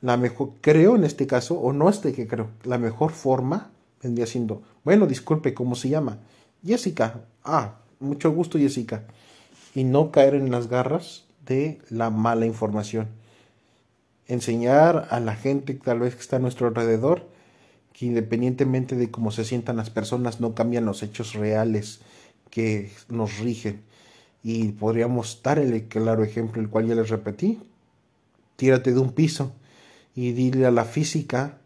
La 0.02 0.18
mejor, 0.18 0.52
creo 0.62 0.96
en 0.96 1.06
este 1.06 1.26
caso, 1.26 1.58
o 1.60 1.72
no 1.74 1.90
este 1.90 2.12
que 2.12 2.28
creo, 2.28 2.50
la 2.64 2.78
mejor 2.78 3.12
forma 3.12 3.72
vendría 4.04 4.28
siendo, 4.28 4.62
bueno, 4.88 5.06
disculpe, 5.06 5.54
¿cómo 5.54 5.76
se 5.76 5.90
llama? 5.90 6.20
Jessica. 6.66 7.26
Ah, 7.44 7.80
mucho 8.00 8.32
gusto, 8.32 8.58
Jessica. 8.58 9.04
Y 9.76 9.84
no 9.84 10.12
caer 10.14 10.34
en 10.34 10.50
las 10.50 10.70
garras 10.70 11.26
de 11.46 11.82
la 11.90 12.10
mala 12.10 12.46
información. 12.46 13.10
Enseñar 14.28 15.10
a 15.12 15.20
la 15.20 15.36
gente 15.36 15.74
tal 15.74 16.00
vez 16.00 16.16
que 16.16 16.22
está 16.22 16.38
a 16.38 16.40
nuestro 16.40 16.68
alrededor 16.68 17.28
que 17.92 18.06
independientemente 18.06 18.96
de 18.96 19.12
cómo 19.12 19.32
se 19.32 19.44
sientan 19.44 19.76
las 19.76 19.90
personas, 19.90 20.40
no 20.40 20.56
cambian 20.56 20.86
los 20.86 21.04
hechos 21.04 21.34
reales 21.34 22.00
que 22.50 22.90
nos 23.10 23.40
rigen. 23.40 23.82
Y 24.42 24.72
podríamos 24.72 25.42
dar 25.44 25.60
el 25.60 25.84
claro 25.90 26.24
ejemplo, 26.24 26.62
el 26.62 26.70
cual 26.70 26.88
ya 26.88 26.96
les 26.96 27.10
repetí. 27.10 27.60
Tírate 28.56 28.94
de 28.94 29.00
un 29.02 29.12
piso 29.12 29.52
y 30.16 30.32
dile 30.32 30.66
a 30.66 30.72
la 30.72 30.86
física 30.86 31.57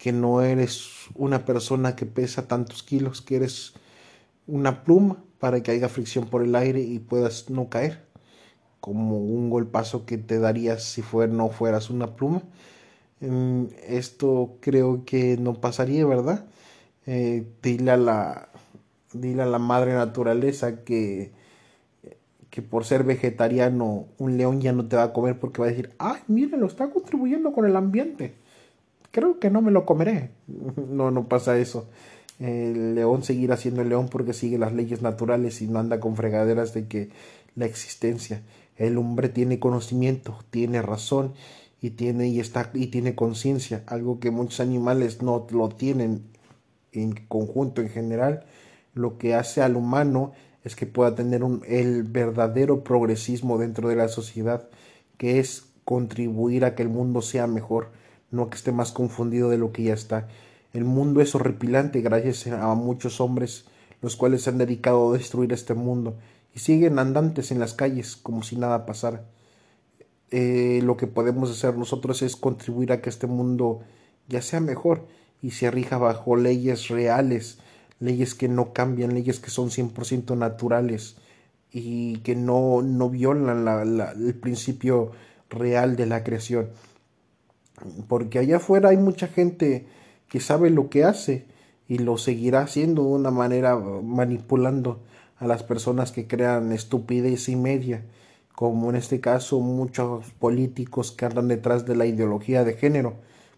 que 0.00 0.12
no 0.12 0.40
eres 0.40 1.08
una 1.14 1.44
persona 1.44 1.94
que 1.94 2.06
pesa 2.06 2.48
tantos 2.48 2.82
kilos, 2.82 3.20
que 3.20 3.36
eres 3.36 3.74
una 4.46 4.82
pluma 4.82 5.22
para 5.38 5.62
que 5.62 5.72
haya 5.72 5.90
fricción 5.90 6.26
por 6.26 6.42
el 6.42 6.54
aire 6.54 6.80
y 6.80 7.00
puedas 7.00 7.50
no 7.50 7.68
caer, 7.68 8.06
como 8.80 9.18
un 9.18 9.50
golpazo 9.50 10.06
que 10.06 10.16
te 10.16 10.38
darías 10.38 10.84
si 10.84 11.02
fuera, 11.02 11.30
no 11.30 11.50
fueras 11.50 11.90
una 11.90 12.16
pluma. 12.16 12.42
Mm, 13.20 13.64
esto 13.88 14.56
creo 14.60 15.04
que 15.04 15.36
no 15.36 15.60
pasaría, 15.60 16.06
¿verdad? 16.06 16.46
Eh, 17.06 17.46
dile, 17.62 17.90
a 17.90 17.98
la, 17.98 18.48
dile 19.12 19.42
a 19.42 19.46
la 19.46 19.58
madre 19.58 19.92
naturaleza 19.92 20.82
que, 20.82 21.32
que 22.48 22.62
por 22.62 22.86
ser 22.86 23.04
vegetariano 23.04 24.06
un 24.16 24.38
león 24.38 24.62
ya 24.62 24.72
no 24.72 24.88
te 24.88 24.96
va 24.96 25.02
a 25.04 25.12
comer 25.12 25.38
porque 25.38 25.60
va 25.60 25.66
a 25.68 25.70
decir, 25.70 25.90
ay, 25.98 26.20
mire, 26.26 26.56
lo 26.56 26.66
está 26.66 26.88
contribuyendo 26.88 27.52
con 27.52 27.66
el 27.66 27.76
ambiente. 27.76 28.39
Creo 29.10 29.38
que 29.38 29.50
no 29.50 29.62
me 29.62 29.70
lo 29.70 29.84
comeré. 29.84 30.30
No, 30.88 31.10
no 31.10 31.28
pasa 31.28 31.58
eso 31.58 31.88
el 32.40 32.94
león 32.94 33.22
seguirá 33.22 33.56
siendo 33.58 33.82
el 33.82 33.90
león 33.90 34.08
porque 34.08 34.32
sigue 34.32 34.58
las 34.58 34.72
leyes 34.72 35.02
naturales 35.02 35.60
y 35.60 35.68
no 35.68 35.78
anda 35.78 36.00
con 36.00 36.16
fregaderas 36.16 36.72
de 36.72 36.88
que 36.88 37.10
la 37.54 37.66
existencia. 37.66 38.42
El 38.76 38.96
hombre 38.96 39.28
tiene 39.28 39.60
conocimiento, 39.60 40.38
tiene 40.48 40.80
razón 40.80 41.34
y 41.82 41.90
tiene 41.90 42.28
y 42.28 42.40
está 42.40 42.70
y 42.72 42.86
tiene 42.86 43.14
conciencia, 43.14 43.84
algo 43.86 44.20
que 44.20 44.30
muchos 44.30 44.60
animales 44.60 45.22
no 45.22 45.46
lo 45.50 45.68
tienen 45.68 46.22
en 46.92 47.12
conjunto 47.28 47.82
en 47.82 47.90
general. 47.90 48.46
Lo 48.94 49.18
que 49.18 49.34
hace 49.34 49.60
al 49.60 49.76
humano 49.76 50.32
es 50.64 50.76
que 50.76 50.86
pueda 50.86 51.14
tener 51.14 51.44
un, 51.44 51.62
el 51.66 52.04
verdadero 52.04 52.82
progresismo 52.82 53.58
dentro 53.58 53.90
de 53.90 53.96
la 53.96 54.08
sociedad, 54.08 54.68
que 55.18 55.40
es 55.40 55.66
contribuir 55.84 56.64
a 56.64 56.74
que 56.74 56.82
el 56.82 56.88
mundo 56.88 57.20
sea 57.20 57.46
mejor, 57.46 57.90
no 58.30 58.50
que 58.50 58.56
esté 58.56 58.72
más 58.72 58.92
confundido 58.92 59.50
de 59.50 59.58
lo 59.58 59.72
que 59.72 59.84
ya 59.84 59.94
está. 59.94 60.28
El 60.72 60.84
mundo 60.84 61.20
es 61.20 61.34
horripilante 61.34 62.00
gracias 62.00 62.46
a 62.46 62.74
muchos 62.74 63.20
hombres, 63.20 63.64
los 64.02 64.16
cuales 64.16 64.42
se 64.42 64.50
han 64.50 64.58
dedicado 64.58 65.10
a 65.10 65.18
destruir 65.18 65.52
este 65.52 65.74
mundo 65.74 66.14
y 66.54 66.60
siguen 66.60 66.98
andantes 66.98 67.50
en 67.50 67.58
las 67.58 67.74
calles 67.74 68.16
como 68.16 68.42
si 68.42 68.56
nada 68.56 68.86
pasara. 68.86 69.24
Eh, 70.30 70.80
lo 70.84 70.96
que 70.96 71.08
podemos 71.08 71.50
hacer 71.50 71.76
nosotros 71.76 72.22
es 72.22 72.36
contribuir 72.36 72.92
a 72.92 73.00
que 73.00 73.10
este 73.10 73.26
mundo 73.26 73.80
ya 74.28 74.42
sea 74.42 74.60
mejor 74.60 75.06
y 75.42 75.50
se 75.50 75.70
rija 75.70 75.98
bajo 75.98 76.36
leyes 76.36 76.88
reales, 76.88 77.58
leyes 77.98 78.34
que 78.34 78.48
no 78.48 78.72
cambian, 78.72 79.14
leyes 79.14 79.40
que 79.40 79.50
son 79.50 79.70
100% 79.70 80.36
naturales 80.36 81.16
y 81.72 82.18
que 82.18 82.36
no, 82.36 82.82
no 82.82 83.10
violan 83.10 83.66
el 83.66 84.34
principio 84.34 85.12
real 85.48 85.96
de 85.96 86.06
la 86.06 86.22
creación. 86.22 86.68
Porque 88.08 88.38
allá 88.38 88.56
afuera 88.56 88.90
hay 88.90 88.96
mucha 88.96 89.26
gente 89.26 89.86
que 90.28 90.40
sabe 90.40 90.70
lo 90.70 90.88
que 90.90 91.04
hace 91.04 91.46
y 91.88 91.98
lo 91.98 92.18
seguirá 92.18 92.62
haciendo 92.62 93.02
de 93.02 93.08
una 93.08 93.30
manera 93.30 93.76
manipulando 93.76 95.00
a 95.38 95.46
las 95.46 95.62
personas 95.62 96.12
que 96.12 96.26
crean 96.26 96.70
estupidez 96.72 97.48
y 97.48 97.56
media, 97.56 98.04
como 98.54 98.90
en 98.90 98.96
este 98.96 99.20
caso 99.20 99.58
muchos 99.58 100.30
políticos 100.38 101.12
que 101.12 101.24
andan 101.24 101.48
detrás 101.48 101.86
de 101.86 101.96
la 101.96 102.06
ideología 102.06 102.62
de 102.62 102.74
género, 102.74 103.14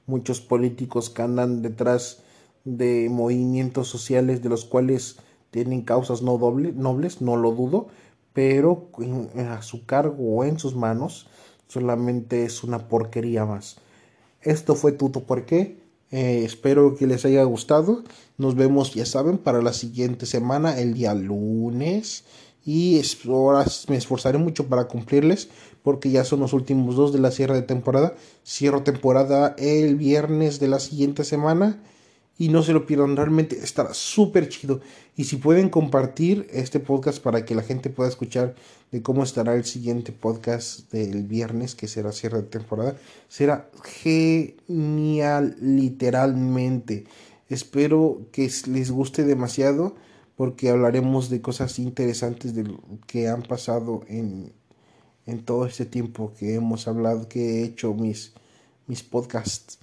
muchos 0.06 0.40
políticos 0.40 1.10
que 1.10 1.22
andan 1.22 1.60
detrás 1.60 2.22
de 2.64 3.08
movimientos 3.10 3.88
sociales 3.88 4.42
de 4.42 4.48
los 4.48 4.64
cuales 4.64 5.18
tienen 5.50 5.82
causas 5.82 6.22
no 6.22 6.38
doble, 6.38 6.72
nobles, 6.72 7.20
no 7.20 7.36
lo 7.36 7.50
dudo, 7.50 7.88
pero 8.32 8.88
a 9.36 9.60
su 9.62 9.84
cargo 9.84 10.36
o 10.36 10.44
en 10.44 10.58
sus 10.58 10.74
manos 10.74 11.28
solamente 11.66 12.44
es 12.44 12.64
una 12.64 12.88
porquería 12.88 13.44
más. 13.44 13.76
Esto 14.42 14.74
fue 14.74 14.92
Tuto 14.92 15.24
por 15.24 15.44
qué. 15.44 15.78
Eh, 16.10 16.42
espero 16.44 16.94
que 16.94 17.06
les 17.06 17.24
haya 17.24 17.42
gustado. 17.44 18.04
Nos 18.38 18.54
vemos, 18.54 18.94
ya 18.94 19.06
saben, 19.06 19.38
para 19.38 19.62
la 19.62 19.72
siguiente 19.72 20.26
semana, 20.26 20.78
el 20.78 20.94
día 20.94 21.14
lunes. 21.14 22.24
Y 22.64 23.00
ahora 23.26 23.64
me 23.88 23.96
esforzaré 23.96 24.38
mucho 24.38 24.68
para 24.68 24.86
cumplirles, 24.86 25.48
porque 25.82 26.10
ya 26.10 26.24
son 26.24 26.40
los 26.40 26.52
últimos 26.52 26.94
dos 26.94 27.12
de 27.12 27.18
la 27.18 27.30
cierre 27.30 27.54
de 27.54 27.62
temporada. 27.62 28.14
Cierro 28.46 28.82
temporada 28.82 29.56
el 29.58 29.96
viernes 29.96 30.60
de 30.60 30.68
la 30.68 30.78
siguiente 30.78 31.24
semana 31.24 31.82
y 32.42 32.48
no 32.48 32.64
se 32.64 32.72
lo 32.72 32.86
pierdan, 32.86 33.14
realmente 33.14 33.56
estará 33.62 33.94
súper 33.94 34.48
chido. 34.48 34.80
Y 35.14 35.24
si 35.24 35.36
pueden 35.36 35.68
compartir 35.68 36.48
este 36.50 36.80
podcast 36.80 37.22
para 37.22 37.44
que 37.44 37.54
la 37.54 37.62
gente 37.62 37.88
pueda 37.88 38.08
escuchar 38.08 38.56
de 38.90 39.00
cómo 39.00 39.22
estará 39.22 39.54
el 39.54 39.64
siguiente 39.64 40.10
podcast 40.10 40.90
del 40.90 41.22
viernes, 41.22 41.76
que 41.76 41.86
será 41.86 42.10
cierre 42.10 42.38
de 42.38 42.48
temporada, 42.48 42.96
será 43.28 43.70
genial, 43.84 45.54
literalmente. 45.60 47.04
Espero 47.48 48.26
que 48.32 48.50
les 48.66 48.90
guste 48.90 49.22
demasiado 49.22 49.94
porque 50.34 50.68
hablaremos 50.68 51.30
de 51.30 51.40
cosas 51.40 51.78
interesantes 51.78 52.56
de 52.56 52.64
lo 52.64 52.80
que 53.06 53.28
han 53.28 53.42
pasado 53.42 54.02
en, 54.08 54.52
en 55.26 55.44
todo 55.44 55.64
este 55.66 55.86
tiempo 55.86 56.32
que 56.36 56.56
hemos 56.56 56.88
hablado, 56.88 57.28
que 57.28 57.60
he 57.60 57.62
hecho 57.62 57.94
mis 57.94 58.32
mis 58.88 59.02
podcasts 59.04 59.78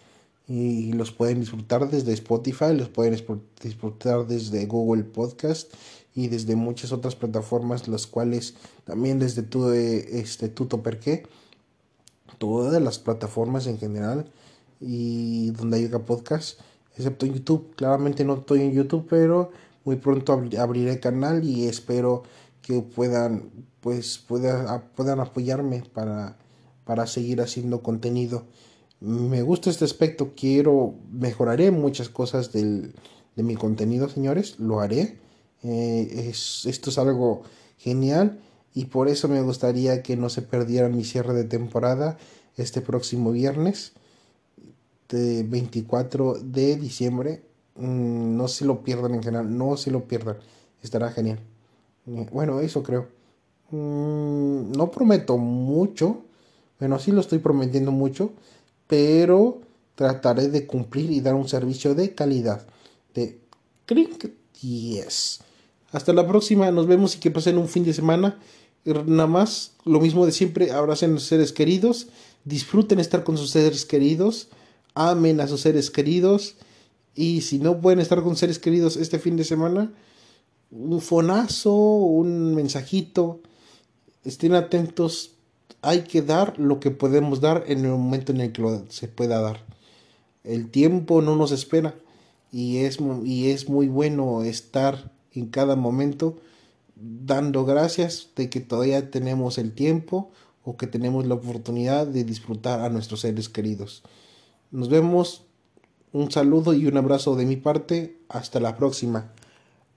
y 0.50 0.94
los 0.94 1.12
pueden 1.12 1.42
disfrutar 1.42 1.90
desde 1.92 2.12
Spotify, 2.14 2.74
los 2.74 2.90
pueden 2.90 3.24
disfrutar 3.62 4.26
desde 4.26 4.66
Google 4.66 5.04
Podcast 5.04 5.72
y 6.16 6.28
desde 6.28 6.56
muchas 6.56 6.92
otras 6.92 7.16
plataformas, 7.16 7.88
las 7.88 8.08
cuales 8.08 8.56
también 8.84 9.20
desde 9.20 9.44
tu, 9.44 9.72
eh, 9.72 10.20
este, 10.20 10.50
Tuto 10.50 10.82
Perqué, 10.82 11.28
todas 12.40 12.82
las 12.82 12.98
plataformas 12.98 13.68
en 13.68 13.78
general 13.78 14.26
y 14.82 15.52
donde 15.52 15.78
hay 15.78 15.88
podcast, 15.88 16.60
excepto 16.98 17.28
en 17.28 17.36
YouTube. 17.36 17.76
Claramente 17.76 18.26
no 18.26 18.38
estoy 18.38 18.62
en 18.62 18.72
YouTube, 18.72 19.06
pero 19.08 19.52
muy 19.86 19.98
pronto 19.98 20.34
abriré 20.58 21.00
canal 21.00 21.44
y 21.44 21.68
espero 21.68 22.24
que 22.64 22.82
puedan, 22.82 23.52
pues, 23.82 24.18
puedan, 24.18 24.84
puedan 24.96 25.20
apoyarme 25.20 25.84
para, 25.94 26.38
para 26.86 27.06
seguir 27.06 27.40
haciendo 27.40 27.84
contenido 27.84 28.46
me 29.02 29.42
gusta 29.42 29.70
este 29.70 29.86
aspecto, 29.86 30.34
quiero, 30.36 30.96
mejoraré 31.12 31.72
muchas 31.72 32.10
cosas 32.10 32.52
del, 32.52 32.94
de 33.36 33.44
mi 33.44 33.56
contenido, 33.56 34.10
señores, 34.10 34.60
lo 34.60 34.82
haré. 34.82 35.18
Eh, 35.64 36.28
es, 36.30 36.66
esto 36.66 36.90
es 36.90 36.98
algo 36.98 37.44
genial 37.78 38.40
y 38.74 38.86
por 38.86 39.08
eso 39.08 39.28
me 39.28 39.42
gustaría 39.42 40.04
que 40.04 40.16
no 40.16 40.30
se 40.30 40.42
perdieran 40.42 40.96
mi 40.96 41.04
cierre 41.04 41.34
de 41.34 41.44
temporada 41.44 42.18
este 42.56 42.82
próximo 42.82 43.32
viernes, 43.32 43.94
de 45.10 45.44
24 45.44 46.36
de 46.44 46.76
diciembre. 46.76 47.42
Mm, 47.76 48.38
no 48.38 48.48
se 48.48 48.66
lo 48.66 48.84
pierdan 48.84 49.16
en 49.16 49.24
general, 49.24 49.58
no 49.58 49.78
se 49.78 49.92
lo 49.92 50.06
pierdan, 50.06 50.38
estará 50.84 51.12
genial. 51.12 51.40
Eh, 52.08 52.28
bueno, 52.32 52.60
eso 52.60 52.84
creo. 52.84 53.08
Mm, 53.72 54.72
no 54.74 54.92
prometo 54.92 55.38
mucho, 55.38 56.24
bueno, 56.80 57.00
sí 57.00 57.12
lo 57.12 57.22
estoy 57.22 57.40
prometiendo 57.40 57.92
mucho 57.92 58.32
pero 58.90 59.62
trataré 59.94 60.50
de 60.50 60.66
cumplir 60.66 61.12
y 61.12 61.22
dar 61.22 61.36
un 61.36 61.48
servicio 61.48 61.94
de 61.94 62.16
calidad. 62.16 62.66
De 63.14 63.40
Crink 63.86 64.26
Yes. 64.62 65.42
Hasta 65.92 66.12
la 66.12 66.28
próxima, 66.28 66.72
nos 66.72 66.88
vemos 66.88 67.16
y 67.16 67.20
que 67.20 67.30
pasen 67.30 67.60
un 67.60 67.68
fin 67.68 67.84
de 67.84 67.94
semana. 67.94 68.40
Nada 68.84 69.28
más, 69.28 69.74
lo 69.86 70.00
mismo 70.00 70.26
de 70.26 70.32
siempre, 70.32 70.72
abracen 70.72 71.16
a 71.16 71.20
seres 71.20 71.54
queridos, 71.54 72.08
disfruten 72.46 73.00
estar 73.00 73.24
con 73.24 73.38
sus 73.38 73.52
seres 73.52 73.86
queridos, 73.86 74.48
amen 74.96 75.40
a 75.40 75.48
sus 75.48 75.62
seres 75.62 75.92
queridos 75.92 76.56
y 77.14 77.42
si 77.42 77.60
no 77.60 77.80
pueden 77.80 78.00
estar 78.00 78.24
con 78.24 78.36
seres 78.36 78.58
queridos 78.58 78.98
este 78.98 79.20
fin 79.20 79.36
de 79.38 79.44
semana, 79.44 79.94
un 80.72 81.00
fonazo, 81.00 81.74
un 81.74 82.56
mensajito, 82.56 83.42
estén 84.24 84.56
atentos 84.56 85.36
hay 85.82 86.02
que 86.02 86.22
dar 86.22 86.58
lo 86.60 86.80
que 86.80 86.92
podemos 86.92 87.42
dar 87.42 87.64
en 87.68 87.86
el 87.86 87.92
momento 87.92 88.32
en 88.32 88.42
el 88.42 88.52
que 88.52 88.82
se 88.90 89.08
pueda 89.08 89.40
dar. 89.42 89.66
El 90.44 90.70
tiempo 90.70 91.22
no 91.22 91.36
nos 91.36 91.52
espera 91.52 91.96
y 92.52 92.78
es, 92.78 92.98
y 93.24 93.50
es 93.50 93.70
muy 93.70 93.88
bueno 93.88 94.44
estar 94.44 95.12
en 95.34 95.48
cada 95.48 95.76
momento 95.76 96.38
dando 96.96 97.66
gracias 97.66 98.30
de 98.36 98.50
que 98.50 98.60
todavía 98.60 99.10
tenemos 99.12 99.58
el 99.58 99.74
tiempo 99.74 100.32
o 100.64 100.78
que 100.78 100.88
tenemos 100.88 101.26
la 101.26 101.36
oportunidad 101.36 102.08
de 102.08 102.24
disfrutar 102.24 102.82
a 102.82 102.90
nuestros 102.90 103.22
seres 103.22 103.50
queridos. 103.50 104.04
Nos 104.72 104.90
vemos, 104.90 105.46
un 106.12 106.32
saludo 106.32 106.74
y 106.74 106.86
un 106.88 106.98
abrazo 106.98 107.36
de 107.36 107.46
mi 107.46 107.56
parte, 107.56 108.18
hasta 108.28 108.60
la 108.60 108.76
próxima. 108.76 109.32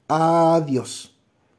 Adiós. 0.08 1.11